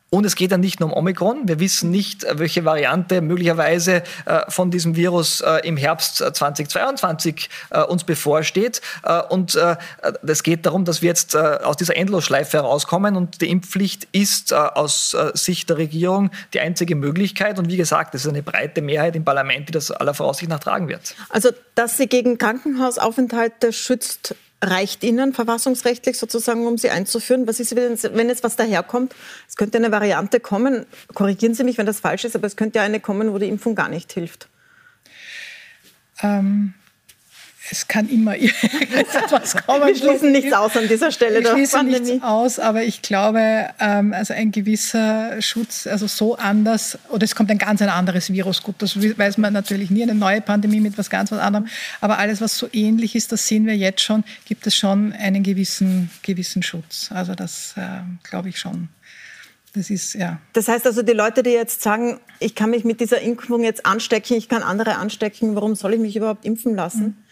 Und 0.10 0.26
es 0.26 0.36
geht 0.36 0.54
dann 0.54 0.62
nicht 0.62 0.80
nur 0.80 0.90
um 0.90 0.98
Omikron. 0.98 1.50
Wir 1.50 1.60
wissen 1.60 1.92
nicht, 1.92 2.26
welche 2.32 2.64
Variante 2.64 3.20
möglicherweise 3.22 4.04
äh, 4.26 4.40
von 4.48 4.72
diesem 4.72 4.96
Virus 4.96 5.42
äh, 5.42 5.68
im 5.68 5.76
Herbst 5.76 6.18
2022 6.18 7.50
äh, 7.72 7.82
uns 7.82 8.06
bevorsteht. 8.06 8.82
Äh, 9.04 9.22
und 9.24 9.56
äh, 9.56 9.76
es 10.26 10.44
geht 10.44 10.66
darum, 10.66 10.86
dass 10.86 11.02
wir 11.02 11.10
jetzt 11.10 11.36
äh, 11.36 11.38
aus 11.38 11.76
dieser 11.76 11.98
Endlosschleife 11.98 12.56
herauskommen. 12.56 13.18
Und 13.18 13.42
die 13.42 13.50
Impfpflicht 13.50 14.08
ist 14.14 14.54
aus 14.54 15.16
Sicht 15.34 15.70
der 15.70 15.78
Regierung 15.78 16.32
die 16.54 16.62
einzige 16.62 16.96
Möglichkeit. 16.96 17.60
Und 17.60 17.70
wie 17.70 17.78
gesagt, 17.78 18.16
es 18.16 18.24
ist 18.24 18.30
eine 18.30 18.44
breite 18.44 18.82
Mehrheit 18.82 19.16
im 19.16 19.26
Parlament, 19.26 19.68
die 19.68 19.74
das 19.74 19.92
aller 19.92 20.14
Voraussicht 20.14 20.50
nach 20.50 20.60
tragen 20.60 20.88
wird. 20.88 21.16
Also, 21.30 21.50
dass 21.76 21.98
sie 21.98 22.08
gegen 22.08 22.38
Krankenhausaufenthalte 22.38 23.74
schützt, 23.74 24.36
reicht 24.62 25.04
Ihnen 25.04 25.34
verfassungsrechtlich 25.34 26.18
sozusagen, 26.18 26.66
um 26.66 26.78
sie 26.78 26.90
einzuführen? 26.90 27.48
Was 27.48 27.60
ist, 27.60 27.76
wenn 27.76 28.30
jetzt 28.30 28.44
was 28.44 28.56
daherkommt? 28.56 29.14
Es 29.48 29.56
könnte 29.56 29.78
eine 29.78 29.92
Variante 29.92 30.40
kommen, 30.40 30.86
korrigieren 31.14 31.54
Sie 31.54 31.64
mich, 31.64 31.78
wenn 31.78 31.86
das 31.86 32.00
falsch 32.00 32.26
ist, 32.26 32.36
aber 32.36 32.48
es 32.48 32.56
könnte 32.56 32.80
ja 32.80 32.84
eine 32.84 33.00
kommen, 33.00 33.34
wo 33.34 33.38
die 33.38 33.48
Impfung 33.48 33.76
gar 33.76 33.90
nicht 33.90 34.12
hilft. 34.12 34.48
Ähm, 36.24 36.74
es 37.70 37.88
kann 37.88 38.10
immer 38.10 38.36
etwas 38.38 39.56
kommen. 39.66 39.88
Wir 39.88 39.96
schließen 39.96 40.32
nichts 40.32 40.54
aus 40.54 40.76
an 40.78 40.88
dieser 40.88 41.12
Stelle. 41.12 41.44
Wir 41.44 41.52
schließen 41.52 41.88
nichts 41.88 42.24
aus, 42.24 42.60
aber 42.60 42.84
ich 42.84 43.02
glaube, 43.02 43.70
ähm, 43.80 44.14
also 44.14 44.34
ein 44.34 44.52
gewisser 44.52 45.42
Schutz, 45.42 45.88
also 45.88 46.08
so 46.08 46.36
anders, 46.36 46.98
oder 47.10 47.24
es 47.24 47.36
kommt 47.36 47.52
ein 47.52 47.58
ganz 47.58 47.82
ein 47.82 47.90
anderes 47.90 48.32
Virus. 48.32 48.64
Gut, 48.64 48.76
das 48.80 48.98
weiß 48.98 49.38
man 49.38 49.54
natürlich 49.54 49.90
nie, 49.90 50.04
eine 50.04 50.16
neue 50.16 50.42
Pandemie 50.42 50.80
mit 50.80 50.98
was 50.98 51.10
ganz 51.10 51.32
was 51.32 51.40
anderem. 51.40 51.68
Aber 52.00 52.18
alles, 52.18 52.42
was 52.42 52.58
so 52.58 52.68
ähnlich 52.72 53.16
ist, 53.16 53.32
das 53.32 53.48
sehen 53.48 53.66
wir 53.66 53.76
jetzt 53.76 54.02
schon, 54.02 54.24
gibt 54.46 54.66
es 54.68 54.76
schon 54.76 55.14
einen 55.14 55.44
gewissen, 55.44 56.10
gewissen 56.22 56.64
Schutz. 56.64 57.10
Also 57.14 57.36
das 57.36 57.74
äh, 57.76 57.82
glaube 58.24 58.50
ich 58.50 58.60
schon. 58.60 58.90
Das 59.74 59.90
ist, 59.90 60.16
ja. 60.16 60.40
Das 60.54 60.70
heißt 60.70 60.88
also, 60.88 61.04
die 61.04 61.12
Leute, 61.12 61.44
die 61.44 61.52
jetzt 61.52 61.82
sagen, 61.82 62.20
ich 62.40 62.56
kann 62.56 62.72
mich 62.72 62.84
mit 62.84 63.00
dieser 63.00 63.22
Impfung 63.22 63.64
jetzt 63.64 63.86
anstecken, 63.86 64.36
ich 64.36 64.50
kann 64.50 64.64
andere 64.64 64.96
anstecken, 64.96 65.54
warum 65.56 65.76
soll 65.76 65.94
ich 65.94 66.00
mich 66.00 66.16
überhaupt 66.16 66.46
impfen 66.46 66.76
lassen? 66.76 67.04
Mhm 67.04 67.27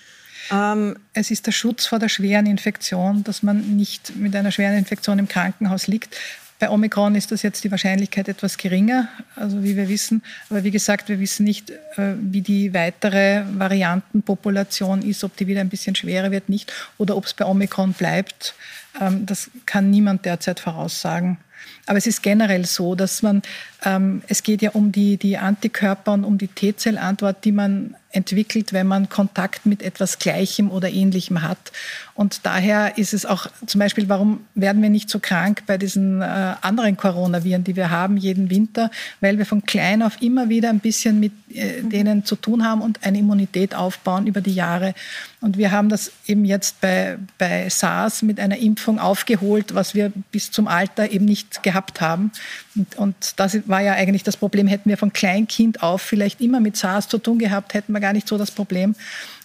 ähm, 0.52 0.98
es 1.14 1.32
ist 1.32 1.48
der 1.48 1.52
Schutz 1.52 1.86
vor 1.86 2.00
der 2.00 2.10
schweren 2.10 2.46
Infektion, 2.46 3.24
dass 3.24 3.44
man 3.44 3.76
nicht 3.76 4.16
mit 4.16 4.36
einer 4.36 4.52
schweren 4.52 4.78
Infektion 4.78 5.20
im 5.20 5.28
Krankenhaus 5.28 5.88
liegt. 5.88 6.16
Bei 6.58 6.70
Omikron 6.70 7.16
ist 7.16 7.32
das 7.32 7.42
jetzt 7.42 7.66
die 7.66 7.72
Wahrscheinlichkeit 7.72 8.30
etwas 8.30 8.58
geringer, 8.58 9.10
also 9.36 9.62
wie 9.62 9.76
wir 9.76 9.90
wissen. 9.90 10.24
Aber 10.50 10.64
wie 10.64 10.72
gesagt, 10.72 11.10
wir 11.10 11.20
wissen 11.20 11.44
nicht, 11.44 11.70
äh, 11.70 12.14
wie 12.18 12.42
die 12.42 12.74
weitere 12.74 13.44
Variantenpopulation 13.58 15.02
ist, 15.02 15.24
ob 15.26 15.36
die 15.36 15.48
wieder 15.48 15.60
ein 15.60 15.70
bisschen 15.70 15.96
schwerer 15.96 16.32
wird, 16.32 16.48
nicht, 16.48 16.72
oder 16.98 17.18
ob 17.18 17.26
es 17.26 17.34
bei 17.34 17.46
Omikron 17.46 17.92
bleibt. 17.92 18.56
Ähm, 19.02 19.26
das 19.26 19.52
kann 19.66 19.90
niemand 19.90 20.24
derzeit 20.24 20.62
voraussagen. 20.62 21.38
Aber 21.86 21.98
es 21.98 22.08
ist 22.08 22.24
generell 22.24 22.66
so, 22.66 22.96
dass 22.96 23.22
man, 23.22 23.42
ähm, 23.84 24.22
es 24.28 24.44
geht 24.44 24.62
ja 24.62 24.72
um 24.72 24.92
die, 24.92 25.18
die 25.18 25.38
Antikörper 25.38 26.14
und 26.14 26.24
um 26.24 26.38
die 26.38 26.48
T-Zellantwort, 26.48 27.44
die 27.46 27.52
man 27.52 27.96
entwickelt, 28.16 28.72
wenn 28.72 28.88
man 28.88 29.10
Kontakt 29.10 29.66
mit 29.66 29.84
etwas 29.84 30.20
Gleichem 30.20 30.72
oder 30.72 30.90
Ähnlichem 30.90 31.42
hat. 31.42 31.72
Und 32.14 32.46
daher 32.46 32.98
ist 32.98 33.14
es 33.14 33.26
auch 33.26 33.48
zum 33.66 33.80
Beispiel, 33.80 34.08
warum 34.08 34.46
werden 34.56 34.82
wir 34.82 34.90
nicht 34.90 35.10
so 35.10 35.20
krank 35.20 35.64
bei 35.68 35.78
diesen 35.78 36.22
äh, 36.22 36.54
anderen 36.62 36.96
Coronaviren, 36.96 37.66
die 37.66 37.76
wir 37.76 37.90
haben 37.90 38.16
jeden 38.16 38.50
Winter, 38.50 38.90
weil 39.20 39.38
wir 39.38 39.46
von 39.46 39.66
klein 39.66 40.02
auf 40.02 40.22
immer 40.22 40.48
wieder 40.48 40.70
ein 40.70 40.80
bisschen 40.80 41.20
mit 41.20 41.34
äh, 41.54 41.82
denen 41.82 42.24
zu 42.24 42.38
tun 42.38 42.64
haben 42.64 42.82
und 42.82 43.04
eine 43.04 43.20
Immunität 43.20 43.76
aufbauen 43.76 44.28
über 44.28 44.40
die 44.40 44.54
Jahre. 44.54 44.94
Und 45.42 45.58
wir 45.58 45.72
haben 45.72 45.90
das 45.90 46.12
eben 46.26 46.46
jetzt 46.46 46.80
bei, 46.80 47.18
bei 47.38 47.70
SARS 47.70 48.22
mit 48.22 48.40
einer 48.40 48.58
Impfung 48.58 48.98
aufgeholt, 48.98 49.76
was 49.76 49.94
wir 49.94 50.14
bis 50.32 50.52
zum 50.52 50.70
Alter 50.70 51.12
eben 51.12 51.26
nicht 51.26 51.55
gehabt 51.62 52.02
haben. 52.02 52.32
Und, 52.76 52.96
und 52.98 53.40
das 53.40 53.68
war 53.68 53.82
ja 53.82 53.94
eigentlich 53.94 54.24
das 54.24 54.38
Problem. 54.38 54.68
Hätten 54.68 54.90
wir 54.90 54.98
von 54.98 55.14
Kleinkind 55.14 55.84
auf 55.84 56.02
vielleicht 56.02 56.42
immer 56.42 56.60
mit 56.60 56.78
SARS 56.78 57.08
zu 57.08 57.18
tun 57.18 57.40
gehabt, 57.40 57.74
hätten 57.74 57.94
wir 57.94 58.00
gar 58.00 58.14
nicht 58.14 58.28
so 58.28 58.38
das 58.38 58.52
Problem. 58.52 58.96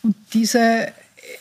Und 0.02 0.16
diese 0.32 0.92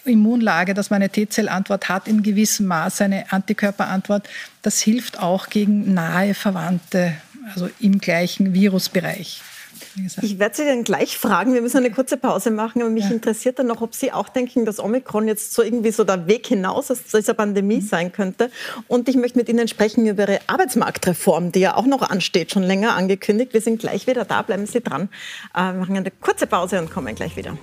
Immunlage, 0.05 0.73
dass 0.73 0.89
man 0.89 0.97
eine 0.97 1.09
T-Zellantwort 1.09 1.89
hat, 1.89 2.07
in 2.07 2.23
gewissem 2.23 2.67
Maße 2.67 3.05
eine 3.05 3.31
Antikörperantwort, 3.31 4.27
das 4.61 4.81
hilft 4.81 5.19
auch 5.19 5.49
gegen 5.49 5.93
nahe 5.93 6.33
Verwandte, 6.33 7.13
also 7.53 7.69
im 7.79 7.99
gleichen 7.99 8.53
Virusbereich. 8.53 9.41
Ich 10.21 10.39
werde 10.39 10.55
Sie 10.55 10.65
dann 10.65 10.83
gleich 10.83 11.17
fragen. 11.17 11.53
Wir 11.53 11.61
müssen 11.61 11.77
eine 11.77 11.91
kurze 11.91 12.17
Pause 12.17 12.51
machen, 12.51 12.81
aber 12.81 12.91
mich 12.91 13.05
ja. 13.05 13.11
interessiert 13.11 13.59
dann 13.59 13.67
noch, 13.67 13.81
ob 13.81 13.95
Sie 13.95 14.11
auch 14.11 14.29
denken, 14.29 14.65
dass 14.65 14.79
Omikron 14.79 15.27
jetzt 15.27 15.53
so 15.53 15.61
irgendwie 15.61 15.91
so 15.91 16.03
der 16.03 16.27
Weg 16.27 16.47
hinaus 16.47 16.91
aus 16.91 17.03
dieser 17.03 17.33
Pandemie 17.33 17.77
mhm. 17.77 17.81
sein 17.81 18.11
könnte. 18.11 18.51
Und 18.87 19.09
ich 19.09 19.15
möchte 19.15 19.37
mit 19.37 19.49
Ihnen 19.49 19.67
sprechen 19.67 20.05
über 20.07 20.23
Ihre 20.23 20.39
Arbeitsmarktreform, 20.47 21.51
die 21.51 21.59
ja 21.59 21.75
auch 21.75 21.85
noch 21.85 22.01
ansteht, 22.01 22.51
schon 22.51 22.63
länger 22.63 22.95
angekündigt. 22.95 23.53
Wir 23.53 23.61
sind 23.61 23.79
gleich 23.79 24.07
wieder 24.07 24.25
da. 24.25 24.41
Bleiben 24.41 24.65
Sie 24.65 24.81
dran. 24.81 25.09
Äh, 25.53 25.59
wir 25.59 25.73
machen 25.73 25.97
eine 25.97 26.11
kurze 26.11 26.47
Pause 26.47 26.79
und 26.79 26.91
kommen 26.91 27.15
gleich 27.15 27.35
wieder. 27.35 27.57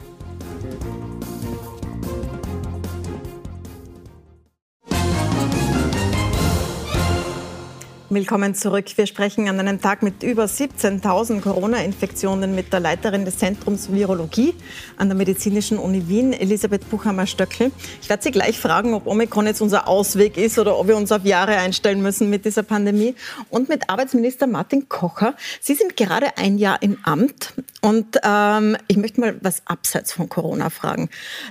Willkommen 8.08 8.54
zurück. 8.54 8.84
Wir 8.94 9.08
sprechen 9.08 9.48
an 9.48 9.58
einem 9.58 9.80
Tag 9.80 10.04
mit 10.04 10.22
über 10.22 10.44
17.000 10.44 11.40
Corona-Infektionen 11.40 12.54
mit 12.54 12.72
der 12.72 12.78
Leiterin 12.78 13.24
des 13.24 13.38
Zentrums 13.38 13.90
Virologie 13.90 14.54
an 14.96 15.08
der 15.08 15.16
Medizinischen 15.16 15.76
Uni 15.76 16.06
Wien, 16.06 16.32
Elisabeth 16.32 16.88
Buchhammer-Stöckel. 16.88 17.72
Ich 18.00 18.08
werde 18.08 18.22
Sie 18.22 18.30
gleich 18.30 18.60
fragen, 18.60 18.94
ob 18.94 19.08
Omikron 19.08 19.48
jetzt 19.48 19.60
unser 19.60 19.88
Ausweg 19.88 20.36
ist 20.36 20.56
oder 20.56 20.78
ob 20.78 20.86
wir 20.86 20.96
uns 20.96 21.10
auf 21.10 21.24
Jahre 21.24 21.56
einstellen 21.56 22.00
müssen 22.00 22.30
mit 22.30 22.44
dieser 22.44 22.62
Pandemie. 22.62 23.16
Und 23.50 23.68
mit 23.68 23.90
Arbeitsminister 23.90 24.46
Martin 24.46 24.88
Kocher. 24.88 25.34
Sie 25.60 25.74
sind 25.74 25.96
gerade 25.96 26.38
ein 26.38 26.58
Jahr 26.58 26.82
im 26.82 26.98
Amt 27.02 27.54
und 27.80 28.18
ähm, 28.22 28.76
ich 28.86 28.98
möchte 28.98 29.20
mal 29.20 29.36
was 29.42 29.62
abseits 29.66 30.12
von 30.12 30.28
Corona 30.28 30.70
fragen. 30.70 31.08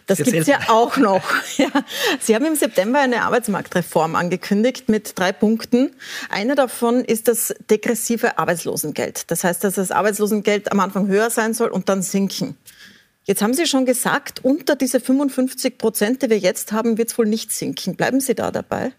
Das 0.08 0.20
gibt 0.20 0.34
es 0.34 0.48
ja 0.48 0.60
auch 0.70 0.96
noch. 0.98 1.24
Ja. 1.58 1.70
Sie 2.20 2.36
haben 2.36 2.44
im 2.46 2.56
September 2.56 3.00
eine 3.00 3.22
Arbeitsmarktreform 3.22 4.16
angekündigt 4.16 4.90
mit 4.90 5.18
drei 5.18 5.32
Punkten. 5.32 5.92
Ein 6.30 6.45
eine 6.46 6.56
davon 6.56 7.04
ist 7.04 7.28
das 7.28 7.54
degressive 7.70 8.38
Arbeitslosengeld. 8.38 9.30
Das 9.32 9.44
heißt, 9.44 9.64
dass 9.64 9.76
das 9.76 9.92
Arbeitslosengeld 9.92 10.72
am 10.72 10.80
Anfang 10.80 11.08
höher 11.08 11.30
sein 11.30 11.54
soll 11.54 11.70
und 11.70 11.90
dann 11.90 12.02
sinken. 12.02 12.56
Jetzt 13.24 13.42
haben 13.42 13.56
Sie 13.56 13.66
schon 13.66 13.86
gesagt, 13.86 14.46
unter 14.46 14.76
diese 14.76 15.00
55 15.00 15.80
Prozent, 15.80 16.22
die 16.22 16.30
wir 16.30 16.38
jetzt 16.38 16.72
haben, 16.72 17.00
wird 17.00 17.10
es 17.10 17.18
wohl 17.18 17.26
nicht 17.26 17.52
sinken. 17.52 17.96
Bleiben 17.96 18.20
Sie 18.20 18.36
da 18.36 18.52
dabei? 18.52 18.94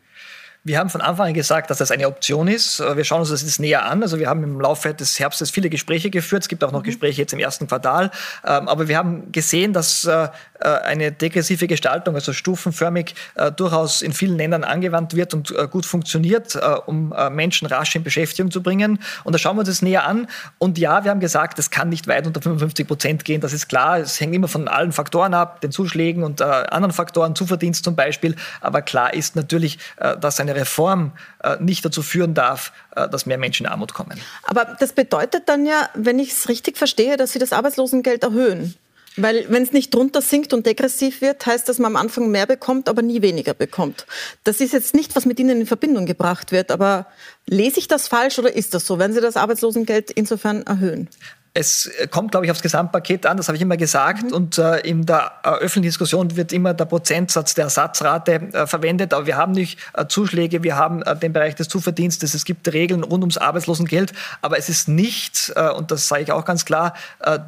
Wir 0.66 0.80
haben 0.80 0.90
von 0.90 1.00
Anfang 1.00 1.28
an 1.28 1.34
gesagt, 1.34 1.70
dass 1.70 1.78
das 1.78 1.92
eine 1.92 2.08
Option 2.08 2.48
ist. 2.48 2.80
Wir 2.80 3.04
schauen 3.04 3.20
uns 3.20 3.30
das 3.30 3.42
jetzt 3.42 3.60
näher 3.60 3.86
an. 3.86 4.02
Also 4.02 4.18
wir 4.18 4.28
haben 4.28 4.42
im 4.42 4.60
Laufe 4.60 4.92
des 4.92 5.16
Herbstes 5.20 5.48
viele 5.48 5.70
Gespräche 5.70 6.10
geführt. 6.10 6.42
Es 6.42 6.48
gibt 6.48 6.64
auch 6.64 6.72
noch 6.72 6.80
mhm. 6.80 6.86
Gespräche 6.86 7.22
jetzt 7.22 7.32
im 7.32 7.38
ersten 7.38 7.68
Quartal. 7.68 8.10
Ähm, 8.44 8.66
aber 8.66 8.88
wir 8.88 8.98
haben 8.98 9.30
gesehen, 9.30 9.72
dass 9.72 10.04
äh, 10.06 10.26
äh, 10.58 10.68
eine 10.80 11.12
degressive 11.12 11.68
Gestaltung, 11.68 12.16
also 12.16 12.32
stufenförmig, 12.32 13.14
äh, 13.36 13.52
durchaus 13.52 14.02
in 14.02 14.12
vielen 14.12 14.36
Ländern 14.36 14.64
angewandt 14.64 15.14
wird 15.14 15.34
und 15.34 15.54
gut 15.70 15.86
funktioniert, 15.86 16.58
um 16.86 17.14
Menschen 17.30 17.66
rasch 17.66 17.94
in 17.94 18.02
Beschäftigung 18.02 18.50
zu 18.50 18.60
bringen. 18.60 18.98
Und 19.22 19.34
da 19.34 19.38
schauen 19.38 19.54
wir 19.56 19.60
uns 19.60 19.68
das 19.68 19.82
näher 19.82 20.04
an. 20.04 20.26
Und 20.58 20.78
ja, 20.78 21.04
wir 21.04 21.12
haben 21.12 21.20
gesagt, 21.20 21.60
es 21.60 21.70
kann 21.70 21.90
nicht 21.90 22.08
weit 22.08 22.26
unter 22.26 22.42
55 22.42 22.88
Prozent 22.88 23.24
gehen. 23.24 23.40
Das 23.40 23.52
ist 23.52 23.68
klar. 23.68 23.98
Es 23.98 24.20
hängt 24.20 24.34
immer 24.34 24.48
von 24.48 24.66
allen 24.66 24.90
Faktoren 24.90 25.34
ab, 25.34 25.60
den 25.60 25.70
Zuschlägen 25.70 26.24
und 26.24 26.42
anderen 26.42 26.92
Faktoren, 26.92 27.36
Zuverdienst 27.36 27.84
zum 27.84 27.94
Beispiel. 27.94 28.34
Aber 28.60 28.82
klar 28.82 29.14
ist 29.14 29.36
natürlich, 29.36 29.78
dass 30.20 30.40
eine 30.40 30.55
Reform 30.56 31.12
äh, 31.42 31.56
nicht 31.60 31.84
dazu 31.84 32.02
führen 32.02 32.34
darf, 32.34 32.72
äh, 32.94 33.08
dass 33.08 33.26
mehr 33.26 33.38
Menschen 33.38 33.66
in 33.66 33.72
Armut 33.72 33.94
kommen. 33.94 34.20
Aber 34.44 34.76
das 34.78 34.92
bedeutet 34.92 35.48
dann 35.48 35.66
ja, 35.66 35.88
wenn 35.94 36.18
ich 36.18 36.32
es 36.32 36.48
richtig 36.48 36.76
verstehe, 36.76 37.16
dass 37.16 37.32
Sie 37.32 37.38
das 37.38 37.52
Arbeitslosengeld 37.52 38.24
erhöhen. 38.24 38.74
Weil 39.16 39.46
wenn 39.48 39.62
es 39.62 39.72
nicht 39.72 39.94
drunter 39.94 40.20
sinkt 40.20 40.52
und 40.52 40.66
degressiv 40.66 41.22
wird, 41.22 41.46
heißt 41.46 41.68
das, 41.68 41.78
man 41.78 41.92
am 41.92 41.96
Anfang 41.96 42.30
mehr 42.30 42.46
bekommt, 42.46 42.88
aber 42.88 43.00
nie 43.00 43.22
weniger 43.22 43.54
bekommt. 43.54 44.06
Das 44.44 44.60
ist 44.60 44.74
jetzt 44.74 44.94
nicht, 44.94 45.16
was 45.16 45.24
mit 45.24 45.40
Ihnen 45.40 45.60
in 45.62 45.66
Verbindung 45.66 46.04
gebracht 46.04 46.52
wird, 46.52 46.70
aber 46.70 47.06
lese 47.46 47.78
ich 47.78 47.88
das 47.88 48.08
falsch 48.08 48.38
oder 48.38 48.54
ist 48.54 48.74
das 48.74 48.86
so? 48.86 48.98
Werden 48.98 49.14
Sie 49.14 49.22
das 49.22 49.38
Arbeitslosengeld 49.38 50.10
insofern 50.10 50.64
erhöhen? 50.64 51.08
Es 51.56 51.90
kommt, 52.10 52.32
glaube 52.32 52.44
ich, 52.44 52.52
aufs 52.52 52.60
Gesamtpaket 52.60 53.24
an, 53.24 53.38
das 53.38 53.48
habe 53.48 53.56
ich 53.56 53.62
immer 53.62 53.78
gesagt. 53.78 54.24
Mhm. 54.24 54.32
Und 54.32 54.58
äh, 54.58 54.80
in 54.80 55.06
der 55.06 55.32
äh, 55.42 55.48
öffentlichen 55.48 55.84
Diskussion 55.84 56.36
wird 56.36 56.52
immer 56.52 56.74
der 56.74 56.84
Prozentsatz 56.84 57.54
der 57.54 57.64
Ersatzrate 57.64 58.32
äh, 58.52 58.66
verwendet. 58.66 59.14
Aber 59.14 59.26
wir 59.26 59.38
haben 59.38 59.52
nicht 59.52 59.78
äh, 59.94 60.06
Zuschläge, 60.06 60.62
wir 60.62 60.76
haben 60.76 61.02
äh, 61.02 61.16
den 61.16 61.32
Bereich 61.32 61.54
des 61.54 61.68
Zuverdienstes, 61.68 62.34
es 62.34 62.44
gibt 62.44 62.70
Regeln 62.70 63.02
rund 63.02 63.22
ums 63.22 63.38
Arbeitslosengeld. 63.38 64.12
Aber 64.42 64.58
es 64.58 64.68
ist 64.68 64.86
nicht, 64.86 65.50
äh, 65.56 65.70
und 65.70 65.90
das 65.90 66.08
sage 66.08 66.24
ich 66.24 66.32
auch 66.32 66.44
ganz 66.44 66.64
klar, 66.64 66.92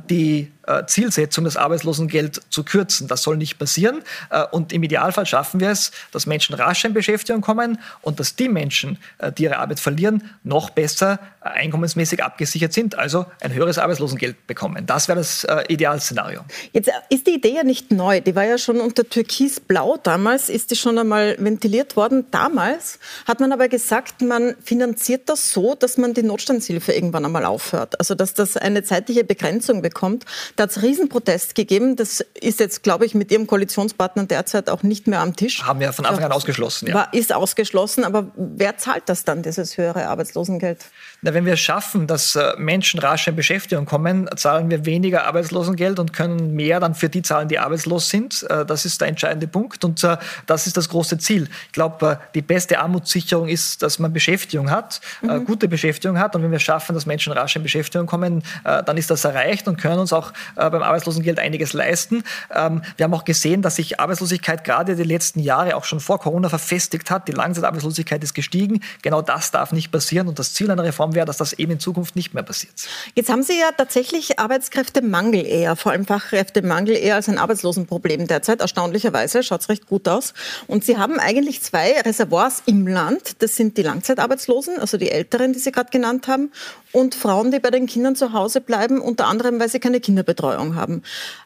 die 0.09 0.51
äh, 0.69 0.87
Zielsetzung, 0.87 1.45
das 1.45 1.57
Arbeitslosengeld 1.57 2.43
zu 2.51 2.63
kürzen. 2.63 3.09
Das 3.09 3.23
soll 3.23 3.39
nicht 3.39 3.59
passieren. 3.59 4.03
Äh, 4.31 4.45
und 4.51 4.73
im 4.73 4.83
Idealfall 4.83 5.25
schaffen 5.25 5.61
wir 5.61 5.71
es, 5.71 5.93
dass 6.13 6.27
Menschen 6.27 6.55
rasch 6.55 6.85
in 6.85 6.93
Beschäftigung 6.93 7.41
kommen 7.41 7.79
und 8.03 8.21
dass 8.21 8.37
die 8.37 8.51
Menschen, 8.51 8.99
äh, 9.17 9.33
die 9.33 9.45
ihre 9.45 9.59
Arbeit 9.59 9.81
verlieren, 9.81 10.31
noch 10.45 10.71
besser 10.71 11.21
einkommensmäßig 11.41 12.23
abgesichert 12.23 12.75
sind, 12.75 12.99
also 12.99 13.25
ein 13.41 13.55
höheres 13.55 13.79
Arbeitslosengeld 13.79 14.47
bekommen. 14.47 14.85
Das 14.85 15.09
wäre 15.09 15.19
das 15.19 15.47
Idealszenario. 15.69 16.43
Jetzt 16.73 16.91
ist 17.09 17.27
die 17.27 17.37
Idee 17.37 17.55
ja 17.55 17.65
nicht 17.65 17.91
neu. 17.91 18.21
Die 18.21 18.35
war 18.35 18.45
ja 18.45 18.59
schon 18.59 18.81
unter 18.81 19.09
Türkisblau 19.09 19.97
damals, 19.97 20.51
ist 20.51 20.71
die 20.71 20.77
schon 20.77 20.99
einmal 20.99 21.37
ventiliert 21.39 21.97
worden. 21.97 22.27
Damals 22.31 22.99
hat 23.27 23.41
man 23.41 23.53
aber 23.53 23.69
gesagt, 23.69 24.21
man 24.21 24.57
finanziert 24.63 25.29
das 25.31 25.53
so, 25.53 25.75
dass 25.75 25.97
man 25.97 26.13
die 26.13 26.23
Notstandshilfe 26.23 26.93
irgendwann 26.93 27.25
einmal 27.25 27.47
aufhört. 27.47 27.99
Also 27.99 28.15
dass 28.15 28.35
das 28.35 28.59
eine 28.59 28.83
zeitliche 28.83 29.25
Begrenzung 29.25 29.81
bekommt. 29.81 30.27
Da 30.59 30.65
hat 30.65 30.71
es 30.73 30.83
Riesenprotest 30.83 31.55
gegeben. 31.55 31.95
Das 31.95 32.19
ist 32.35 32.59
jetzt, 32.59 32.83
glaube 32.83 33.07
ich, 33.07 33.15
mit 33.15 33.31
Ihrem 33.31 33.47
Koalitionspartner 33.47 34.25
derzeit 34.25 34.69
auch 34.71 34.83
nicht 34.83 35.07
mehr 35.07 35.21
am 35.21 35.37
Tisch. 35.37 35.63
Haben 35.63 35.79
wir 35.79 35.93
von 35.93 36.05
Anfang 36.05 36.25
an 36.25 36.33
ausgeschlossen. 36.33 36.89
Ja. 36.89 36.95
War, 36.95 37.15
ist 37.15 37.33
ausgeschlossen. 37.33 38.03
Aber 38.03 38.33
wer 38.35 38.77
zahlt 38.77 39.05
das 39.07 39.23
dann, 39.23 39.45
dieses 39.45 39.79
höhere 39.79 40.09
Arbeitslosengeld? 40.09 40.85
Na, 41.21 41.35
wenn 41.35 41.45
wir 41.45 41.57
schaffen, 41.57 42.07
dass 42.07 42.37
äh, 42.37 42.53
Menschen 42.59 43.01
rasch 43.01 43.27
in 43.27 43.35
Beschäftigung 43.35 43.87
kommen, 43.87 44.31
zahlen 44.37 44.71
wir 44.71 44.87
weniger 44.87 45.27
Arbeitslosengeld 45.27 45.99
und 45.99 46.13
können 46.13 46.55
mehr 46.55 46.79
dann 46.79 46.95
für 46.95 47.09
die 47.09 47.23
zahlen, 47.23 47.49
die 47.49 47.59
arbeitslos 47.59 48.09
sind. 48.09 48.45
Äh, 48.49 48.65
das 48.65 48.85
ist 48.85 49.01
der 49.01 49.09
entscheidende 49.09 49.49
Punkt 49.49 49.85
und 49.85 50.05
äh, 50.05 50.17
das 50.47 50.69
ist 50.69 50.77
das 50.77 50.89
große 50.89 51.19
Ziel. 51.19 51.49
Ich 51.67 51.73
glaube, 51.73 52.21
die 52.37 52.43
beste 52.43 52.79
Armutssicherung 52.79 53.49
ist, 53.49 53.83
dass 53.83 53.99
man 53.99 54.13
Beschäftigung 54.13 54.71
hat, 54.71 55.01
mhm. 55.21 55.45
gute 55.45 55.67
Beschäftigung 55.67 56.21
hat 56.21 56.37
und 56.37 56.45
wenn 56.45 56.53
wir 56.53 56.61
schaffen, 56.61 56.95
dass 56.95 57.05
Menschen 57.05 57.33
rasch 57.33 57.57
in 57.57 57.65
Beschäftigung 57.65 58.07
kommen, 58.07 58.43
dann 58.63 58.97
ist 58.97 59.11
das 59.11 59.25
erreicht 59.25 59.67
und 59.69 59.77
können 59.77 59.99
uns 59.99 60.13
auch 60.13 60.33
beim 60.55 60.83
Arbeitslosengeld 60.83 61.39
einiges 61.39 61.73
leisten. 61.73 62.23
Ähm, 62.55 62.83
wir 62.97 63.05
haben 63.05 63.15
auch 63.15 63.25
gesehen, 63.25 63.63
dass 63.63 63.77
sich 63.77 64.01
Arbeitslosigkeit 64.01 64.65
gerade 64.65 64.97
die 64.97 65.03
letzten 65.03 65.41
Jahre 65.41 65.77
auch 65.77 65.85
schon 65.85 66.01
vor 66.01 66.21
Corona 66.21 66.49
verfestigt 66.49 67.11
hat. 67.11 67.29
Die 67.29 67.33
Langzeitarbeitslosigkeit 67.33 68.23
ist 68.23 68.35
gestiegen. 68.35 68.81
Genau 69.03 69.23
das 69.23 69.51
darf 69.51 69.73
nicht 69.73 69.91
passieren 69.91 70.29
und 70.29 70.39
das 70.39 70.55
Ziel 70.55 70.71
einer 70.71 70.85
Reform 70.85 71.08
Form 71.09 71.15
wäre, 71.15 71.27
dass 71.27 71.39
das 71.39 71.55
eben 71.55 71.73
in 71.73 71.81
Zukunft 71.81 72.17
nicht 72.17 72.35
mehr 72.35 72.43
passiert. 72.43 72.75
Jetzt 73.15 73.31
haben 73.31 73.43
Sie 73.43 73.59
ja 73.59 73.71
tatsächlich 73.77 74.39
Arbeitskräftemangel 74.39 75.47
eher, 75.47 75.77
vor 75.77 75.93
allem 75.93 76.05
Fachkräftemangel 76.05 76.97
eher 76.97 77.15
als 77.17 77.29
ein 77.29 77.39
Arbeitslosenproblem 77.39 78.27
derzeit. 78.27 78.61
Erstaunlicherweise 78.61 79.43
schaut 79.43 79.63
es 79.63 79.69
recht 79.69 79.87
gut 79.87 80.07
aus. 80.09 80.35
Und 80.67 80.85
Sie 80.85 80.99
haben 80.99 81.19
eigentlich 81.19 81.63
zwei 81.63 82.01
Reservoirs 82.01 82.63
im 82.67 82.87
Land. 82.87 83.43
Das 83.43 83.57
sind 83.57 83.77
die 83.79 83.83
Langzeitarbeitslosen, 83.83 84.79
also 84.79 84.99
die 84.99 85.11
Älteren, 85.11 85.53
die 85.53 85.59
Sie 85.59 85.73
gerade 85.73 85.91
genannt 85.91 86.29
haben, 86.29 86.53
und 86.93 87.15
Frauen, 87.15 87.51
die 87.51 87.59
bei 87.59 87.71
den 87.71 87.87
Kindern 87.87 88.17
zu 88.17 88.33
Hause 88.33 88.61
bleiben, 88.61 89.01
unter 89.01 89.27
anderem, 89.27 89.61
weil 89.61 89.69
sie 89.69 89.79
keine 89.79 90.01
Kinderbetreuung 90.01 90.75
haben. 90.75 91.03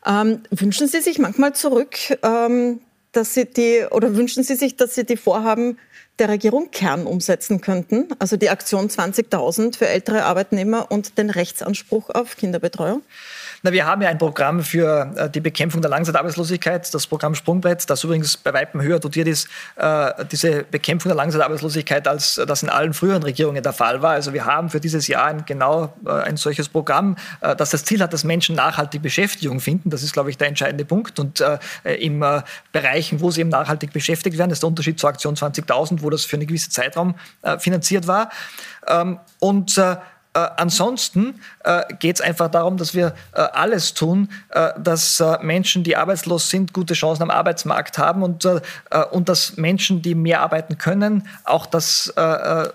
Ähm, 0.07 0.43
wünschen 0.51 0.87
Sie 0.89 1.01
sich 1.01 1.19
manchmal 1.19 1.55
zurück, 1.55 1.97
ähm, 2.23 2.81
dass 3.13 3.35
Sie 3.35 3.45
die, 3.45 3.85
oder 3.91 4.17
wünschen 4.17 4.43
Sie 4.43 4.55
sich, 4.55 4.77
dass 4.77 4.95
Sie 4.95 5.05
die 5.05 5.17
Vorhaben 5.17 5.79
der 6.19 6.29
Regierung 6.29 6.71
Kern 6.71 7.07
umsetzen 7.07 7.61
könnten, 7.61 8.09
also 8.19 8.37
die 8.37 8.51
Aktion 8.51 8.89
20.000 8.89 9.77
für 9.77 9.89
ältere 9.89 10.25
Arbeitnehmer 10.25 10.91
und 10.91 11.19
den 11.19 11.31
Rechtsanspruch 11.31 12.11
auf 12.11 12.37
Kinderbetreuung? 12.37 13.03
Na, 13.65 13.71
wir 13.71 13.87
haben 13.87 14.03
ja 14.03 14.09
ein 14.09 14.19
Programm 14.19 14.65
für 14.65 15.13
äh, 15.15 15.31
die 15.31 15.39
Bekämpfung 15.39 15.83
der 15.83 15.91
Langzeitarbeitslosigkeit, 15.91 16.93
das 16.93 17.07
Programm 17.07 17.37
Sprungbrett, 17.37 17.89
das 17.89 18.03
übrigens 18.03 18.37
bei 18.37 18.53
weitem 18.53 18.83
höher 18.83 18.99
dotiert 18.99 19.29
ist, 19.29 19.49
äh, 19.77 20.25
diese 20.33 20.65
Bekämpfung 20.65 21.11
der 21.11 21.17
Langzeitarbeitslosigkeit, 21.17 22.09
als 22.09 22.41
das 22.45 22.65
in 22.65 22.69
allen 22.69 22.93
früheren 22.93 23.23
Regierungen 23.23 23.63
der 23.63 23.73
Fall 23.73 24.03
war. 24.03 24.15
Also 24.15 24.33
wir 24.33 24.47
haben 24.47 24.69
für 24.69 24.81
dieses 24.81 25.07
Jahr 25.07 25.27
ein, 25.27 25.45
genau 25.45 25.95
äh, 26.05 26.11
ein 26.11 26.37
solches 26.37 26.69
Programm, 26.69 27.17
das 27.41 27.71
das 27.71 27.85
Ziel 27.85 28.01
hat, 28.03 28.13
dass 28.13 28.25
Menschen 28.25 28.57
nachhaltig 28.57 29.03
Beschäftigung 29.03 29.61
finden. 29.61 29.91
Das 29.91 30.03
ist, 30.03 30.13
glaube 30.13 30.31
ich, 30.31 30.39
der 30.39 30.49
entscheidende 30.49 30.85
Punkt. 30.85 31.19
Und 31.19 31.43
im 31.85 32.25
Bereichen, 32.73 33.21
wo 33.21 33.31
sie 33.31 33.41
eben 33.41 33.51
nachhaltig 33.51 33.93
beschäftigt 33.93 34.39
werden, 34.39 34.51
ist 34.51 34.63
der 34.63 34.69
Unterschied 34.69 34.99
zur 34.99 35.11
Aktion 35.11 35.35
20.000, 35.35 36.03
wo 36.03 36.11
das 36.11 36.25
für 36.25 36.37
einen 36.37 36.47
gewissen 36.47 36.71
Zeitraum 36.71 37.15
finanziert 37.59 38.07
war. 38.07 38.31
Ähm, 38.87 39.19
und 39.39 39.79
äh, 40.35 40.49
ansonsten 40.57 41.41
äh, 41.65 41.83
geht 41.99 42.17
es 42.17 42.21
einfach 42.23 42.51
darum, 42.51 42.79
dass 42.79 42.95
wir 42.95 43.15
äh, 43.35 43.41
alles 43.41 43.93
tun, 43.93 44.31
äh, 44.51 44.71
dass 44.79 45.21
äh, 45.21 45.37
Menschen, 45.43 45.85
die 45.85 45.95
arbeitslos 45.95 46.49
sind, 46.49 46.73
gute 46.73 46.95
Chancen 46.95 47.23
am 47.23 47.31
Arbeitsmarkt 47.31 47.99
haben 47.99 48.23
und, 48.23 48.47
äh, 48.47 48.61
und 49.11 49.29
dass 49.29 49.59
Menschen, 49.59 50.01
die 50.01 50.15
mehr 50.15 50.41
arbeiten 50.41 50.79
können, 50.79 51.29
auch 51.45 51.67
das, 51.67 52.13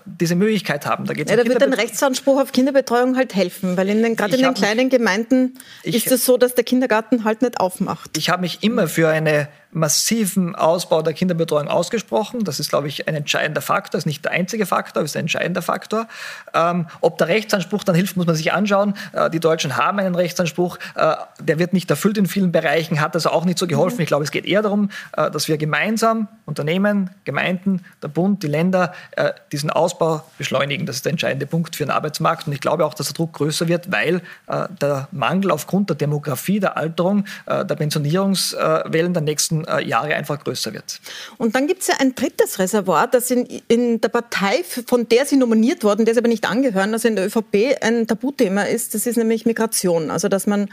diese 0.04 0.34
Möglichkeit 0.34 0.86
haben. 0.86 1.04
Da, 1.06 1.14
geht's 1.14 1.30
ja, 1.30 1.36
da 1.36 1.44
wird 1.44 1.62
ein 1.62 1.72
Rechtsanspruch 1.72 2.40
auf 2.40 2.52
Kinderbetreuung 2.52 3.16
halt 3.16 3.34
helfen, 3.34 3.76
weil 3.76 3.88
in 3.88 4.02
den, 4.02 4.16
gerade 4.16 4.36
in 4.36 4.42
den 4.42 4.54
kleinen 4.54 4.86
mich, 4.86 4.90
Gemeinden 4.90 5.58
ich, 5.82 5.96
ist 5.96 6.12
es 6.12 6.24
so, 6.24 6.36
dass 6.36 6.54
der 6.54 6.64
Kindergarten 6.64 7.24
halt 7.24 7.42
nicht 7.42 7.60
aufmacht. 7.60 8.16
Ich 8.16 8.30
habe 8.30 8.42
mich 8.42 8.62
immer 8.62 8.88
für 8.88 9.08
eine 9.08 9.48
massiven 9.70 10.54
Ausbau 10.54 11.02
der 11.02 11.12
Kinderbetreuung 11.12 11.68
ausgesprochen. 11.68 12.44
Das 12.44 12.58
ist, 12.58 12.70
glaube 12.70 12.88
ich, 12.88 13.06
ein 13.06 13.14
entscheidender 13.14 13.60
Faktor. 13.60 13.92
Das 13.92 14.02
ist 14.02 14.06
nicht 14.06 14.24
der 14.24 14.32
einzige 14.32 14.66
Faktor, 14.66 15.02
ist 15.02 15.16
ein 15.16 15.20
entscheidender 15.20 15.62
Faktor. 15.62 16.06
Ähm, 16.54 16.86
ob 17.00 17.18
der 17.18 17.28
Rechtsanspruch 17.28 17.84
dann 17.84 17.94
hilft, 17.94 18.16
muss 18.16 18.26
man 18.26 18.34
sich 18.34 18.52
anschauen. 18.52 18.94
Äh, 19.12 19.30
die 19.30 19.40
Deutschen 19.40 19.76
haben 19.76 19.98
einen 19.98 20.14
Rechtsanspruch. 20.14 20.78
Äh, 20.94 21.16
der 21.40 21.58
wird 21.58 21.72
nicht 21.72 21.90
erfüllt 21.90 22.16
in 22.16 22.26
vielen 22.26 22.50
Bereichen, 22.50 23.00
hat 23.00 23.14
also 23.14 23.30
auch 23.30 23.44
nicht 23.44 23.58
so 23.58 23.66
geholfen. 23.66 23.96
Mhm. 23.96 24.02
Ich 24.02 24.08
glaube, 24.08 24.24
es 24.24 24.30
geht 24.30 24.46
eher 24.46 24.62
darum, 24.62 24.90
äh, 25.16 25.30
dass 25.30 25.48
wir 25.48 25.58
gemeinsam, 25.58 26.28
Unternehmen, 26.46 27.10
Gemeinden, 27.24 27.84
der 28.02 28.08
Bund, 28.08 28.42
die 28.42 28.48
Länder, 28.48 28.94
äh, 29.12 29.32
diesen 29.52 29.70
Ausbau 29.70 30.22
beschleunigen. 30.38 30.86
Das 30.86 30.96
ist 30.96 31.04
der 31.04 31.10
entscheidende 31.10 31.46
Punkt 31.46 31.76
für 31.76 31.84
den 31.84 31.90
Arbeitsmarkt. 31.90 32.46
Und 32.46 32.54
ich 32.54 32.60
glaube 32.60 32.86
auch, 32.86 32.94
dass 32.94 33.08
der 33.08 33.14
Druck 33.14 33.34
größer 33.34 33.68
wird, 33.68 33.92
weil 33.92 34.22
äh, 34.46 34.66
der 34.80 35.08
Mangel 35.12 35.50
aufgrund 35.50 35.90
der 35.90 35.96
Demografie, 35.96 36.58
der 36.58 36.76
Alterung, 36.76 37.24
äh, 37.46 37.66
der 37.66 37.74
Pensionierungswellen 37.74 39.12
der 39.12 39.22
nächsten 39.22 39.57
nächsten 39.58 39.78
äh, 39.78 39.82
Jahre 39.82 40.14
einfach 40.14 40.42
größer 40.42 40.72
wird. 40.72 41.00
Und 41.36 41.54
dann 41.54 41.66
gibt 41.66 41.82
es 41.82 41.88
ja 41.88 41.94
ein 41.98 42.14
drittes 42.14 42.58
Reservoir, 42.58 43.06
das 43.06 43.30
in, 43.30 43.46
in 43.68 44.00
der 44.00 44.08
Partei, 44.08 44.64
von 44.86 45.08
der 45.08 45.26
Sie 45.26 45.36
nominiert 45.36 45.84
wurden, 45.84 46.04
der 46.04 46.14
Sie 46.14 46.20
aber 46.20 46.28
nicht 46.28 46.48
angehören, 46.48 46.92
also 46.92 47.08
in 47.08 47.16
der 47.16 47.26
ÖVP 47.26 47.78
ein 47.80 48.06
Tabuthema 48.06 48.62
ist, 48.62 48.94
das 48.94 49.06
ist 49.06 49.16
nämlich 49.16 49.46
Migration. 49.46 50.10
Also 50.10 50.28
dass 50.28 50.46
man 50.46 50.68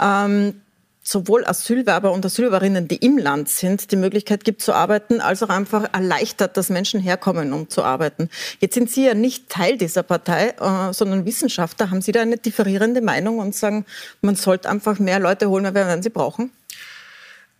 ähm, 0.00 0.60
sowohl 1.02 1.46
Asylwerber 1.46 2.12
und 2.12 2.26
Asylwerberinnen, 2.26 2.88
die 2.88 2.96
im 2.96 3.16
Land 3.16 3.48
sind, 3.48 3.92
die 3.92 3.96
Möglichkeit 3.96 4.42
gibt 4.44 4.60
zu 4.60 4.72
arbeiten, 4.72 5.20
als 5.20 5.40
auch 5.42 5.50
einfach 5.50 5.88
erleichtert, 5.94 6.56
dass 6.56 6.68
Menschen 6.68 7.00
herkommen, 7.00 7.52
um 7.52 7.70
zu 7.70 7.84
arbeiten. 7.84 8.28
Jetzt 8.58 8.74
sind 8.74 8.90
Sie 8.90 9.06
ja 9.06 9.14
nicht 9.14 9.48
Teil 9.48 9.78
dieser 9.78 10.02
Partei, 10.02 10.54
äh, 10.60 10.92
sondern 10.92 11.24
Wissenschaftler. 11.24 11.90
Haben 11.90 12.02
Sie 12.02 12.12
da 12.12 12.22
eine 12.22 12.38
differierende 12.38 13.02
Meinung 13.02 13.38
und 13.38 13.54
sagen, 13.54 13.86
man 14.20 14.34
sollte 14.34 14.68
einfach 14.68 14.98
mehr 14.98 15.20
Leute 15.20 15.48
holen, 15.48 15.72
wenn 15.72 16.02
sie 16.02 16.10
brauchen? 16.10 16.50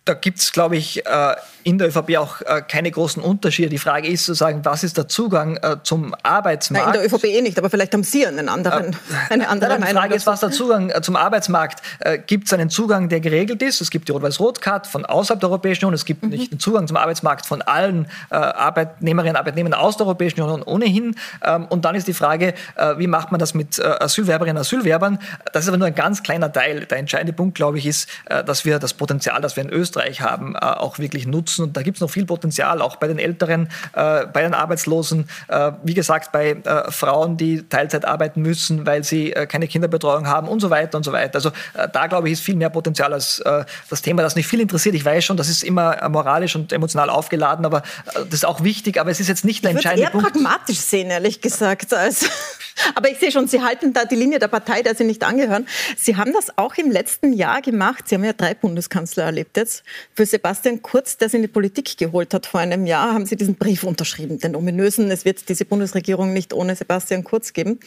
Da 0.07 0.13
gibt 0.13 0.39
es, 0.39 0.51
glaube 0.51 0.77
ich, 0.77 1.05
äh, 1.05 1.35
in 1.63 1.77
der 1.77 1.89
ÖVP 1.89 2.17
auch 2.17 2.41
äh, 2.41 2.61
keine 2.67 2.91
großen 2.91 3.21
Unterschiede. 3.21 3.69
Die 3.69 3.77
Frage 3.77 4.07
ist 4.07 4.25
sozusagen, 4.25 4.63
was 4.65 4.83
ist 4.83 4.97
der 4.97 5.07
Zugang 5.07 5.57
äh, 5.57 5.77
zum 5.83 6.15
Arbeitsmarkt? 6.23 6.87
Nein, 6.87 6.95
in 6.95 7.09
der 7.09 7.13
ÖVP 7.13 7.25
eh 7.25 7.41
nicht, 7.41 7.57
aber 7.57 7.69
vielleicht 7.69 7.93
haben 7.93 8.03
Sie 8.03 8.25
einen 8.25 8.49
anderen, 8.49 8.95
eine 9.29 9.47
andere 9.49 9.71
Meinung. 9.71 9.87
Die 9.87 9.93
Frage 9.93 10.15
ist, 10.15 10.27
was 10.27 10.39
der 10.39 10.51
Zugang 10.51 10.91
zum 11.01 11.15
Arbeitsmarkt? 11.15 11.81
Gibt 12.27 12.47
es 12.47 12.53
einen 12.53 12.69
Zugang, 12.69 13.09
der 13.09 13.19
geregelt 13.19 13.61
ist? 13.61 13.81
Es 13.81 13.89
gibt 13.89 14.07
die 14.07 14.11
Rot-Weiß-Rot-Card 14.11 14.87
von 14.87 15.05
außerhalb 15.05 15.39
der 15.39 15.49
Europäischen 15.49 15.85
Union. 15.85 15.93
Es 15.93 16.05
gibt 16.05 16.23
mhm. 16.23 16.29
nicht 16.29 16.51
den 16.51 16.59
Zugang 16.59 16.87
zum 16.87 16.97
Arbeitsmarkt 16.97 17.45
von 17.45 17.61
allen 17.61 18.07
Arbeitnehmerinnen 18.29 19.35
und 19.35 19.39
Arbeitnehmern 19.39 19.73
aus 19.73 19.97
der 19.97 20.05
Europäischen 20.05 20.41
Union 20.41 20.63
ohnehin. 20.63 21.15
Ähm, 21.43 21.65
und 21.65 21.85
dann 21.85 21.95
ist 21.95 22.07
die 22.07 22.13
Frage, 22.13 22.53
wie 22.97 23.07
macht 23.07 23.31
man 23.31 23.39
das 23.39 23.53
mit 23.53 23.83
Asylwerberinnen 23.83 24.57
und 24.57 24.61
Asylwerbern? 24.61 25.19
Das 25.53 25.63
ist 25.63 25.69
aber 25.69 25.77
nur 25.77 25.87
ein 25.87 25.95
ganz 25.95 26.23
kleiner 26.23 26.51
Teil. 26.51 26.85
Der 26.85 26.97
entscheidende 26.97 27.33
Punkt, 27.33 27.55
glaube 27.55 27.77
ich, 27.77 27.85
ist, 27.85 28.09
dass 28.45 28.65
wir 28.65 28.79
das 28.79 28.93
Potenzial, 28.93 29.41
das 29.41 29.55
wir 29.55 29.63
in 29.63 29.69
Österreich 29.69 30.21
haben, 30.21 30.55
äh, 30.55 30.59
auch 30.59 30.99
wirklich 30.99 31.27
nutzen. 31.27 31.56
Und 31.63 31.77
da 31.77 31.81
gibt 31.81 31.97
es 31.97 32.01
noch 32.01 32.09
viel 32.09 32.25
Potenzial, 32.25 32.81
auch 32.81 32.97
bei 32.97 33.07
den 33.07 33.19
Älteren, 33.19 33.69
äh, 33.93 34.25
bei 34.27 34.41
den 34.41 34.53
Arbeitslosen, 34.53 35.29
äh, 35.47 35.71
wie 35.83 35.93
gesagt, 35.93 36.31
bei 36.31 36.57
Frauen, 36.89 37.37
die 37.37 37.67
Teilzeit 37.67 38.05
arbeiten 38.05 38.41
müssen, 38.41 38.85
weil 38.85 39.03
sie 39.03 39.31
keine 39.31 39.67
Kinderbetreuung 39.67 40.27
haben 40.27 40.47
und 40.47 40.59
so 40.59 40.69
weiter 40.69 40.97
und 40.97 41.03
so 41.03 41.11
weiter. 41.11 41.35
Also 41.35 41.51
da, 41.93 42.07
glaube 42.07 42.27
ich, 42.27 42.33
ist 42.33 42.41
viel 42.41 42.55
mehr 42.55 42.69
Potenzial 42.69 43.13
als 43.13 43.41
das 43.89 44.01
Thema, 44.01 44.21
das 44.21 44.35
nicht 44.35 44.47
viel 44.47 44.59
interessiert. 44.59 44.95
Ich 44.95 45.05
weiß 45.05 45.23
schon, 45.23 45.37
das 45.37 45.49
ist 45.49 45.63
immer 45.63 46.07
moralisch 46.09 46.55
und 46.55 46.71
emotional 46.73 47.09
aufgeladen, 47.09 47.65
aber 47.65 47.83
das 48.13 48.33
ist 48.33 48.45
auch 48.45 48.63
wichtig. 48.63 48.99
Aber 48.99 49.11
es 49.11 49.19
ist 49.19 49.27
jetzt 49.27 49.45
nicht 49.45 49.63
der 49.63 49.71
entscheidende 49.71 50.03
eher 50.03 50.11
Punkt. 50.11 50.33
pragmatisch 50.33 50.79
sehen, 50.79 51.09
ehrlich 51.09 51.41
gesagt. 51.41 51.93
Also, 51.93 52.27
aber 52.95 53.09
ich 53.09 53.17
sehe 53.17 53.31
schon, 53.31 53.47
Sie 53.47 53.61
halten 53.61 53.93
da 53.93 54.05
die 54.05 54.15
Linie 54.15 54.39
der 54.39 54.47
Partei, 54.47 54.81
der 54.81 54.95
Sie 54.95 55.03
nicht 55.03 55.23
angehören. 55.23 55.67
Sie 55.97 56.15
haben 56.15 56.33
das 56.33 56.57
auch 56.57 56.75
im 56.75 56.91
letzten 56.91 57.33
Jahr 57.33 57.61
gemacht. 57.61 58.07
Sie 58.07 58.15
haben 58.15 58.23
ja 58.23 58.33
drei 58.33 58.53
Bundeskanzler 58.53 59.25
erlebt 59.25 59.57
jetzt. 59.57 59.83
Für 60.15 60.25
Sebastian 60.25 60.81
Kurz, 60.81 61.17
der 61.17 61.29
in 61.37 61.43
die 61.43 61.47
Politik 61.47 61.97
geholt 61.97 62.33
hat 62.33 62.45
vor 62.45 62.59
einem 62.59 62.85
Jahr, 62.85 63.13
haben 63.13 63.25
Sie 63.25 63.35
diesen 63.35 63.55
Brief 63.55 63.83
unterschrieben, 63.83 64.39
den 64.39 64.55
ominösen, 64.55 65.09
es 65.09 65.23
wird 65.23 65.47
diese 65.47 65.65
Bundesregierung 65.65 66.33
nicht 66.33 66.53
ohne 66.53 66.75
Sebastian 66.75 67.23
Kurz 67.23 67.53
geben. 67.53 67.79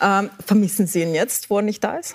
Ähm, 0.00 0.30
vermissen 0.44 0.86
Sie 0.86 1.02
ihn 1.02 1.14
jetzt, 1.14 1.50
wo 1.50 1.56
er 1.56 1.62
nicht 1.62 1.82
da 1.82 1.96
ist? 1.96 2.14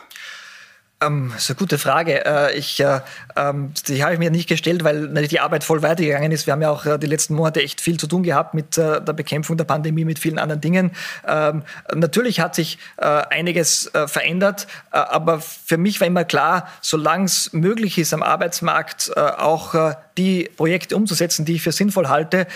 Ähm, 1.02 1.32
das 1.34 1.44
ist 1.44 1.50
eine 1.50 1.58
gute 1.58 1.78
Frage. 1.78 2.26
Äh, 2.26 2.58
ich, 2.58 2.80
äh, 2.80 3.02
ähm, 3.36 3.74
die 3.88 4.04
habe 4.04 4.14
ich 4.14 4.20
mir 4.20 4.32
nicht 4.32 4.48
gestellt, 4.48 4.84
weil 4.84 5.02
natürlich 5.02 5.30
die 5.30 5.40
Arbeit 5.40 5.64
voll 5.64 5.82
weitergegangen 5.82 6.32
ist. 6.32 6.46
Wir 6.46 6.54
haben 6.54 6.62
ja 6.62 6.70
auch 6.70 6.86
äh, 6.86 6.98
die 6.98 7.08
letzten 7.08 7.36
Monate 7.36 7.62
echt 7.62 7.82
viel 7.82 7.98
zu 8.00 8.08
tun 8.08 8.24
gehabt 8.24 8.54
mit 8.54 8.78
äh, 8.78 9.02
der 9.02 9.14
Bekämpfung 9.14 9.58
der 9.58 9.66
Pandemie, 9.66 10.06
mit 10.06 10.20
vielen 10.20 10.40
anderen 10.40 10.62
Dingen. 10.62 10.92
Ähm, 11.28 11.64
natürlich 11.94 12.40
hat 12.40 12.56
sich 12.56 12.78
äh, 12.98 13.06
einiges 13.06 13.94
äh, 13.94 14.08
verändert, 14.08 14.68
aber 14.92 15.40
für 15.42 15.78
mich 15.78 16.00
war 16.00 16.08
immer 16.08 16.24
klar, 16.24 16.70
solange 16.82 17.26
es 17.26 17.52
möglich 17.54 17.98
ist, 17.98 18.14
am 18.14 18.24
Arbeitsmarkt 18.24 19.16
auch 19.16 19.94
die 20.18 20.50
Projekte 20.56 20.96
umzusetzen, 20.96 21.46
die 21.46 21.56
ich 21.56 21.62
für 21.62 21.72
sinnvoll 21.72 22.08
halte, 22.08 22.48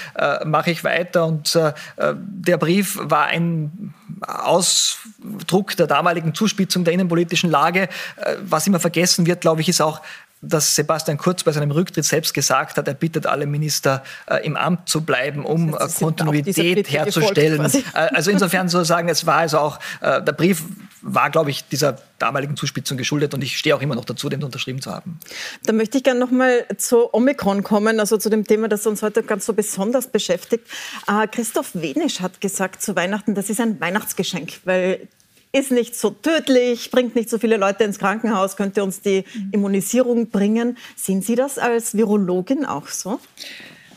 mache 0.46 0.72
ich 0.72 0.84
weiter. 0.84 1.26
Und 1.26 1.58
der 1.98 2.58
Brief 2.58 2.98
war 3.02 3.26
ein 3.26 3.94
Ausdruck 4.22 5.76
der 5.78 5.88
damaligen 5.88 6.34
Zuspitzung 6.34 6.84
der 6.84 6.94
innenpolitischen 6.94 7.50
Lage. 7.50 7.84
Äh, 8.18 8.36
was 8.42 8.68
immer 8.68 8.80
vergessen 8.80 9.26
wird, 9.26 9.42
glaube 9.42 9.62
ich, 9.62 9.70
ist 9.70 9.82
auch, 9.82 10.02
dass 10.42 10.76
Sebastian 10.76 11.18
Kurz 11.18 11.44
bei 11.44 11.52
seinem 11.52 11.72
Rücktritt 11.72 12.06
selbst 12.06 12.34
gesagt 12.34 12.78
hat, 12.78 12.88
er 12.88 12.94
bittet 12.94 13.26
alle 13.26 13.46
Minister 13.46 14.04
äh, 14.28 14.46
im 14.46 14.56
Amt 14.56 14.88
zu 14.88 15.02
bleiben, 15.02 15.46
um 15.46 15.74
äh, 15.74 15.88
Kontinuität 16.00 16.90
herzustellen. 16.90 17.66
Äh, 17.66 17.82
also 18.14 18.32
insofern 18.32 18.70
sozusagen, 18.70 19.10
es 19.10 19.26
war 19.26 19.36
also 19.36 19.60
auch, 19.60 19.80
äh, 20.02 20.22
der 20.22 20.32
Brief 20.32 20.64
war, 21.02 21.30
glaube 21.30 21.50
ich, 21.50 21.68
dieser 21.68 21.98
damaligen 22.18 22.56
Zuspitzung 22.56 22.98
geschuldet 22.98 23.34
und 23.34 23.44
ich 23.44 23.58
stehe 23.58 23.76
auch 23.76 23.82
immer 23.82 23.96
noch 23.96 24.06
dazu, 24.06 24.30
den 24.30 24.44
unterschrieben 24.44 24.82
zu 24.82 24.92
haben. 24.92 25.20
Da 25.66 25.74
möchte 25.74 25.98
ich 25.98 26.04
gerne 26.04 26.20
noch 26.20 26.32
mal 26.32 26.66
zu 26.78 27.14
Omikron 27.14 27.64
kommen, 27.64 28.00
also 28.00 28.18
zu 28.18 28.30
dem 28.30 28.46
Thema, 28.46 28.68
das 28.68 28.86
uns 28.86 29.02
heute 29.02 29.24
ganz 29.24 29.46
so 29.46 29.54
besonders 29.54 30.08
beschäftigt. 30.08 30.66
Äh, 31.08 31.28
Christoph 31.28 31.72
Wenisch 31.74 32.20
hat 32.20 32.42
gesagt 32.42 32.82
zu 32.82 32.96
Weihnachten, 32.96 33.36
das 33.36 33.50
ist 33.50 33.60
ein 33.60 33.80
Weihnachtsgeschenk, 33.80 34.60
weil 34.66 35.08
ist 35.52 35.72
nicht 35.72 35.96
so 35.96 36.12
tödlich, 36.12 36.92
bringt 36.92 37.16
nicht 37.16 37.30
so 37.30 37.40
viele 37.40 37.58
Leute 37.58 37.84
ins 37.84 37.98
Krankenhaus, 37.98 38.56
könnte 38.56 38.84
uns 38.84 39.02
die 39.02 39.24
Immunisierung 39.52 40.30
bringen. 40.30 40.78
Sehen 40.96 41.22
Sie 41.22 41.36
das 41.36 41.58
als 41.58 41.96
Virologin 41.96 42.66
auch 42.66 42.88
so? 42.88 43.20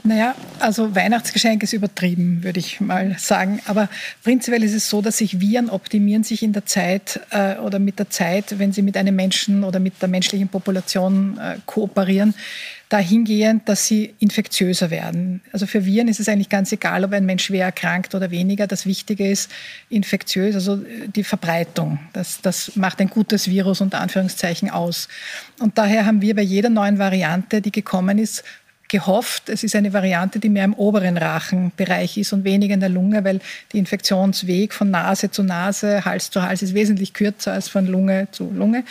Naja, 0.04 0.34
also 0.58 0.96
Weihnachtsgeschenk 0.96 1.62
ist 1.62 1.72
übertrieben, 1.72 2.42
würde 2.42 2.58
ich 2.58 2.80
mal 2.80 3.16
sagen. 3.18 3.60
Aber 3.66 3.88
prinzipiell 4.24 4.64
ist 4.64 4.74
es 4.74 4.90
so, 4.90 5.00
dass 5.00 5.18
sich 5.18 5.40
Viren 5.40 5.70
optimieren 5.70 6.24
sich 6.24 6.42
in 6.42 6.52
der 6.52 6.66
Zeit 6.66 7.20
äh, 7.30 7.56
oder 7.58 7.78
mit 7.78 8.00
der 8.00 8.10
Zeit, 8.10 8.58
wenn 8.58 8.72
sie 8.72 8.82
mit 8.82 8.96
einem 8.96 9.14
Menschen 9.14 9.62
oder 9.62 9.78
mit 9.78 10.02
der 10.02 10.08
menschlichen 10.08 10.48
Population 10.48 11.38
äh, 11.38 11.56
kooperieren, 11.66 12.34
dahingehend, 12.88 13.68
dass 13.68 13.86
sie 13.86 14.12
infektiöser 14.18 14.90
werden. 14.90 15.40
Also 15.52 15.66
für 15.66 15.86
Viren 15.86 16.08
ist 16.08 16.20
es 16.20 16.28
eigentlich 16.28 16.50
ganz 16.50 16.72
egal, 16.72 17.04
ob 17.04 17.12
ein 17.12 17.24
Mensch 17.24 17.44
schwer 17.44 17.66
erkrankt 17.66 18.14
oder 18.14 18.30
weniger. 18.30 18.66
Das 18.66 18.84
Wichtige 18.84 19.30
ist 19.30 19.50
infektiös, 19.88 20.54
also 20.56 20.82
die 21.14 21.24
Verbreitung. 21.24 22.00
Das, 22.12 22.40
das 22.42 22.76
macht 22.76 23.00
ein 23.00 23.08
gutes 23.08 23.48
Virus 23.48 23.80
unter 23.80 24.00
Anführungszeichen 24.00 24.68
aus. 24.68 25.08
Und 25.60 25.78
daher 25.78 26.04
haben 26.04 26.20
wir 26.20 26.34
bei 26.34 26.42
jeder 26.42 26.68
neuen 26.68 26.98
Variante, 26.98 27.62
die 27.62 27.72
gekommen 27.72 28.18
ist, 28.18 28.44
gehofft, 28.92 29.48
es 29.48 29.64
ist 29.64 29.74
eine 29.74 29.92
Variante, 29.92 30.38
die 30.38 30.50
mehr 30.50 30.66
im 30.66 30.74
oberen 30.74 31.16
Rachenbereich 31.16 32.18
ist 32.18 32.32
und 32.32 32.44
weniger 32.44 32.74
in 32.74 32.80
der 32.80 32.90
Lunge, 32.90 33.24
weil 33.24 33.40
der 33.72 33.80
Infektionsweg 33.80 34.74
von 34.74 34.90
Nase 34.90 35.30
zu 35.30 35.42
Nase, 35.42 36.04
Hals 36.04 36.30
zu 36.30 36.42
Hals 36.42 36.62
ist 36.62 36.74
wesentlich 36.74 37.14
kürzer 37.14 37.54
als 37.54 37.68
von 37.68 37.86
Lunge 37.86 38.28
zu 38.32 38.50
Lunge. 38.52 38.84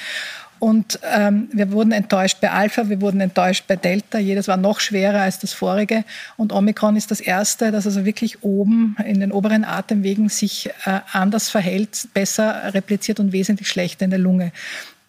Und 0.58 1.00
ähm, 1.12 1.50
wir 1.54 1.72
wurden 1.72 1.92
enttäuscht 1.92 2.38
bei 2.42 2.52
Alpha, 2.52 2.88
wir 2.90 3.02
wurden 3.02 3.20
enttäuscht 3.22 3.66
bei 3.68 3.76
Delta. 3.76 4.20
Jedes 4.20 4.48
war 4.48 4.58
noch 4.58 4.80
schwerer 4.80 5.22
als 5.22 5.40
das 5.40 5.54
vorige. 5.54 6.04
Und 6.38 6.52
Omikron 6.52 6.96
ist 6.96 7.10
das 7.10 7.20
erste, 7.20 7.72
das 7.72 7.88
also 7.88 8.06
wirklich 8.06 8.44
oben 8.44 8.96
in 9.06 9.20
den 9.20 9.32
oberen 9.32 9.66
Atemwegen 9.66 10.30
sich 10.30 10.70
äh, 10.86 11.00
anders 11.14 11.50
verhält, 11.50 12.10
besser 12.14 12.74
repliziert 12.76 13.20
und 13.20 13.34
wesentlich 13.34 13.70
schlechter 13.70 14.06
in 14.06 14.12
der 14.12 14.20
Lunge. 14.20 14.52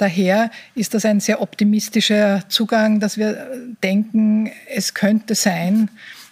Daher 0.02 0.50
ist 0.74 0.94
das 0.94 1.04
ein 1.04 1.20
sehr 1.20 1.40
optimistischer 1.40 2.42
Zugang, 2.48 2.98
dass 2.98 3.18
wir 3.18 3.46
denken, 3.84 4.50
es 4.68 4.94
könnte 4.94 5.36
sein, 5.36 5.90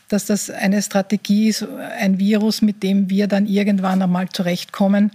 dass 0.09 0.25
das 0.27 0.51
eine 0.51 0.83
Strategie 0.83 1.51
ist, 1.51 1.65
ein 1.97 2.19
Virus, 2.19 2.63
mit 2.63 2.83
dem 2.83 3.11
wir 3.11 3.29
dann 3.29 3.47
irgendwann 3.47 4.03
einmal 4.03 4.29
zurechtkommen. 4.29 5.13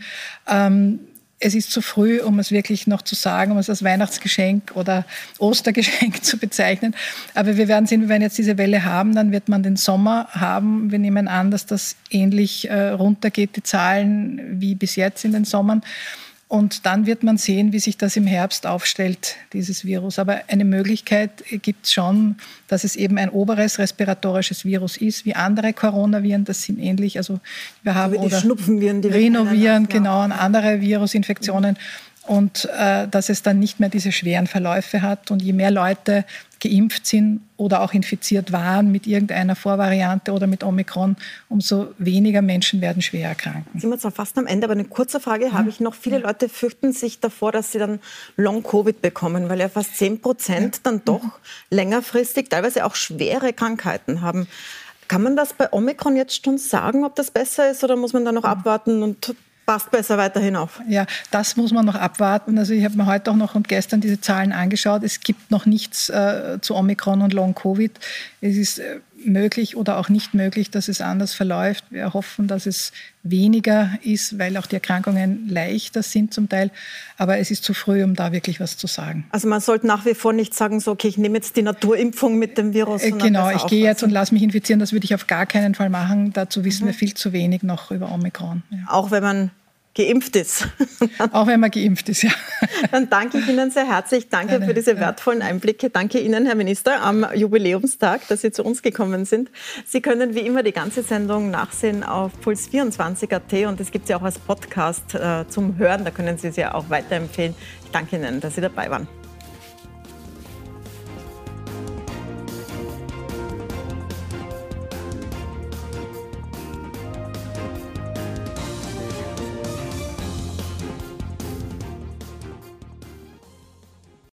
Ähm, 0.48 1.02
es 1.38 1.54
ist 1.54 1.70
zu 1.70 1.82
früh, 1.82 2.22
um 2.22 2.40
es 2.40 2.52
wirklich 2.52 2.88
noch 2.88 3.02
zu 3.02 3.14
sagen, 3.14 3.52
um 3.52 3.58
es 3.58 3.70
als 3.70 3.84
Weihnachtsgeschenk 3.84 4.72
oder 4.76 5.04
Ostergeschenk 5.38 6.24
zu 6.24 6.38
bezeichnen. 6.38 6.96
Aber 7.34 7.58
wir 7.58 7.68
werden 7.68 7.88
sehen, 7.88 8.08
wir 8.08 8.22
jetzt 8.22 8.38
diese 8.38 8.58
Welle 8.58 8.86
haben, 8.86 9.16
dann 9.16 9.34
wird 9.34 9.50
man 9.50 9.64
den 9.64 9.76
Sommer 9.76 10.30
haben. 10.32 10.92
Wir 10.92 11.00
nehmen 11.00 11.28
an, 11.28 11.52
dass 11.52 11.66
das 11.66 11.98
ähnlich 12.10 12.70
äh, 12.70 12.92
runtergeht, 12.92 13.58
die 13.58 13.64
Zahlen 13.64 14.62
wie 14.62 14.76
bis 14.76 14.96
jetzt 14.96 15.26
in 15.26 15.34
den 15.34 15.44
Sommern. 15.44 15.84
Und 16.48 16.86
dann 16.86 17.08
wird 17.08 17.24
man 17.24 17.38
sehen, 17.38 17.74
wie 17.74 17.80
sich 17.80 17.98
das 17.98 18.16
im 18.16 18.28
Herbst 18.28 18.68
aufstellt, 18.68 19.36
dieses 19.52 19.84
Virus. 19.84 20.20
Aber 20.20 20.42
eine 20.48 20.64
Möglichkeit 20.64 21.44
gibt 21.64 21.86
es 21.88 21.94
schon, 21.94 22.36
dass 22.68 22.84
es 22.84 22.96
eben 22.96 23.18
ein 23.18 23.30
oberes 23.30 23.80
respiratorisches 23.80 24.64
Virus 24.64 24.96
ist, 24.98 25.26
wie 25.26 25.34
andere 25.34 25.74
Coronaviren. 25.74 26.46
Das 26.46 26.62
sind 26.62 26.78
ähnlich. 26.78 27.18
Also 27.18 27.40
wir 27.82 27.96
haben 27.96 28.14
die 28.14 28.20
oder 28.20 28.40
Schnupfenviren, 28.40 29.02
die 29.02 29.08
Rhinoviren, 29.08 29.90
genau, 29.90 30.24
und 30.24 30.32
andere 30.32 30.82
Virusinfektionen 30.82 31.78
und 32.28 32.68
äh, 32.78 33.08
dass 33.08 33.30
es 33.30 33.44
dann 33.44 33.60
nicht 33.60 33.80
mehr 33.80 33.90
diese 33.90 34.12
schweren 34.12 34.48
Verläufe 34.48 35.02
hat. 35.02 35.32
Und 35.32 35.42
je 35.42 35.54
mehr 35.54 35.72
Leute 35.72 36.26
geimpft 36.60 37.06
sind 37.06 37.42
oder 37.58 37.82
auch 37.82 37.94
infiziert 37.94 38.52
waren 38.52 38.92
mit 38.92 39.06
irgendeiner 39.06 39.56
Vorvariante 39.56 40.32
oder 40.32 40.48
mit 40.48 40.64
Omikron, 40.64 41.16
umso 41.50 41.88
weniger 41.98 42.42
Menschen 42.42 42.82
werden 42.82 43.02
schwer 43.02 43.30
erkranken. 43.30 43.80
Sind 43.80 43.90
wir 43.90 44.00
zwar 44.00 44.12
fast 44.12 44.38
am 44.38 44.48
Ende, 44.48 44.66
aber 44.66 44.74
eine 44.74 44.86
kurze 44.86 45.20
Frage 45.20 45.54
habe 45.54 45.70
ich 45.70 45.80
noch. 45.80 45.94
Viele 45.94 46.20
Leute 46.20 46.50
fürchten 46.50 46.94
sich 46.94 47.20
davor, 47.20 47.52
dass 47.52 47.72
sie 47.72 47.80
dann 47.80 48.00
Long-Covid 48.38 49.02
bekommen, 49.02 49.50
weil 49.50 49.60
ja 49.60 49.70
fast 49.70 49.96
10 49.98 50.22
Prozent 50.22 50.80
dann 50.84 51.02
doch 51.06 51.24
längerfristig 51.70 52.50
teilweise 52.50 52.86
auch 52.86 52.96
schwere 52.96 53.54
Krankheiten 53.54 54.22
haben. 54.22 54.48
Kann 55.08 55.22
man 55.22 55.36
das 55.36 55.54
bei 55.54 55.72
Omikron 55.72 56.16
jetzt 56.16 56.44
schon 56.44 56.58
sagen, 56.58 57.06
ob 57.06 57.16
das 57.16 57.30
besser 57.30 57.70
ist 57.70 57.84
oder 57.84 57.96
muss 57.96 58.14
man 58.14 58.26
da 58.26 58.32
noch 58.32 58.44
abwarten 58.44 59.04
und 59.04 59.36
passt 59.66 59.92
besser 59.92 60.18
weiterhin 60.18 60.56
auf. 60.56 60.82
Ja, 60.88 61.06
das 61.32 61.58
muss 61.58 61.72
man 61.72 61.86
noch 61.86 61.96
abwarten. 61.96 62.58
Also 62.58 62.74
ich 62.74 62.84
habe 62.86 62.96
mir 62.96 63.06
heute 63.06 63.32
auch 63.32 63.36
noch 63.36 63.56
und 63.56 63.68
gestern 63.68 64.02
diese 64.02 64.22
Zahlen 64.22 64.52
angeschaut. 64.52 65.04
Es 65.04 65.20
gibt 65.20 65.52
noch 65.52 65.66
nichts 65.66 66.10
äh, 66.10 66.60
zu 66.62 66.76
Omikron 66.76 67.22
und 67.22 67.34
Long 67.34 67.56
Covid. 67.56 67.92
Es 68.42 68.56
ist 68.56 68.80
äh, 68.80 69.00
möglich 69.26 69.76
oder 69.76 69.98
auch 69.98 70.10
nicht 70.10 70.34
möglich, 70.34 70.72
dass 70.72 70.88
es 70.88 71.02
anders 71.02 71.34
verläuft. 71.34 71.86
Wir 71.90 72.14
hoffen, 72.14 72.48
dass 72.48 72.66
es 72.66 72.92
weniger 73.24 73.90
ist, 74.04 74.38
weil 74.38 74.56
auch 74.58 74.66
die 74.66 74.76
Erkrankungen 74.76 75.50
leichter 75.50 76.04
sind 76.04 76.34
zum 76.34 76.48
Teil. 76.48 76.72
Aber 77.18 77.38
es 77.40 77.52
ist 77.52 77.64
zu 77.64 77.74
früh, 77.74 78.04
um 78.04 78.16
da 78.16 78.32
wirklich 78.32 78.60
was 78.60 78.78
zu 78.78 78.88
sagen. 78.88 79.26
Also 79.32 79.48
man 79.48 79.62
sollte 79.62 79.88
nach 79.88 80.06
wie 80.06 80.14
vor 80.14 80.34
nicht 80.34 80.54
sagen, 80.54 80.80
so, 80.80 80.92
okay, 80.92 81.08
ich 81.08 81.18
nehme 81.18 81.36
jetzt 81.36 81.56
die 81.56 81.62
Naturimpfung 81.62 82.38
mit 82.38 82.58
dem 82.58 82.74
Virus. 82.74 83.04
Äh, 83.04 83.12
genau, 83.12 83.50
ich 83.50 83.66
gehe 83.68 83.84
jetzt 83.84 84.04
und 84.04 84.12
lasse 84.12 84.34
mich 84.34 84.44
infizieren. 84.44 84.80
Das 84.80 84.92
würde 84.92 85.06
ich 85.06 85.16
auf 85.16 85.28
gar 85.28 85.46
keinen 85.46 85.76
Fall 85.76 85.90
machen. 85.90 86.34
Dazu 86.34 86.64
wissen 86.64 86.84
mhm. 86.84 86.88
wir 86.88 86.94
viel 86.94 87.14
zu 87.14 87.34
wenig 87.34 87.64
noch 87.64 87.92
über 87.92 88.12
Omikron. 88.12 88.64
Ja. 88.70 88.78
Auch 88.88 89.12
wenn 89.12 89.24
man 89.24 89.52
geimpft 89.96 90.36
ist. 90.36 90.68
Auch 91.32 91.48
wenn 91.48 91.60
man 91.60 91.72
geimpft 91.72 92.10
ist, 92.10 92.24
ja. 92.24 92.32
Dann 92.92 93.10
danke 93.10 93.40
ich 93.40 93.48
Ihnen 93.48 93.72
sehr 93.72 93.88
herzlich. 93.88 94.30
Danke 94.30 94.62
für 94.62 94.74
diese 94.74 95.00
wertvollen 95.00 95.42
Einblicke. 95.42 95.90
Danke 95.90 96.20
Ihnen, 96.20 96.46
Herr 96.46 96.56
Minister, 96.56 97.02
am 97.02 97.26
Jubiläumstag, 97.34 98.28
dass 98.28 98.42
Sie 98.42 98.52
zu 98.52 98.64
uns 98.64 98.82
gekommen 98.82 99.26
sind. 99.26 99.50
Sie 99.86 100.02
können 100.02 100.36
wie 100.36 100.42
immer 100.42 100.62
die 100.64 100.74
ganze 100.74 101.02
Sendung 101.02 101.50
nachsehen 101.50 102.04
auf 102.04 102.34
puls24.at 102.44 103.68
und 103.68 103.80
es 103.80 103.92
gibt 103.92 104.08
sie 104.08 104.16
auch 104.16 104.24
als 104.24 104.38
Podcast 104.38 105.16
äh, 105.16 105.48
zum 105.48 105.78
Hören. 105.78 106.04
Da 106.04 106.12
können 106.12 106.38
Sie 106.38 106.52
sie 106.52 106.66
auch 106.66 106.90
weiterempfehlen. 106.90 107.56
Ich 107.86 107.92
danke 107.92 108.18
Ihnen, 108.18 108.42
dass 108.42 108.56
Sie 108.56 108.62
dabei 108.62 108.90
waren. 108.90 109.08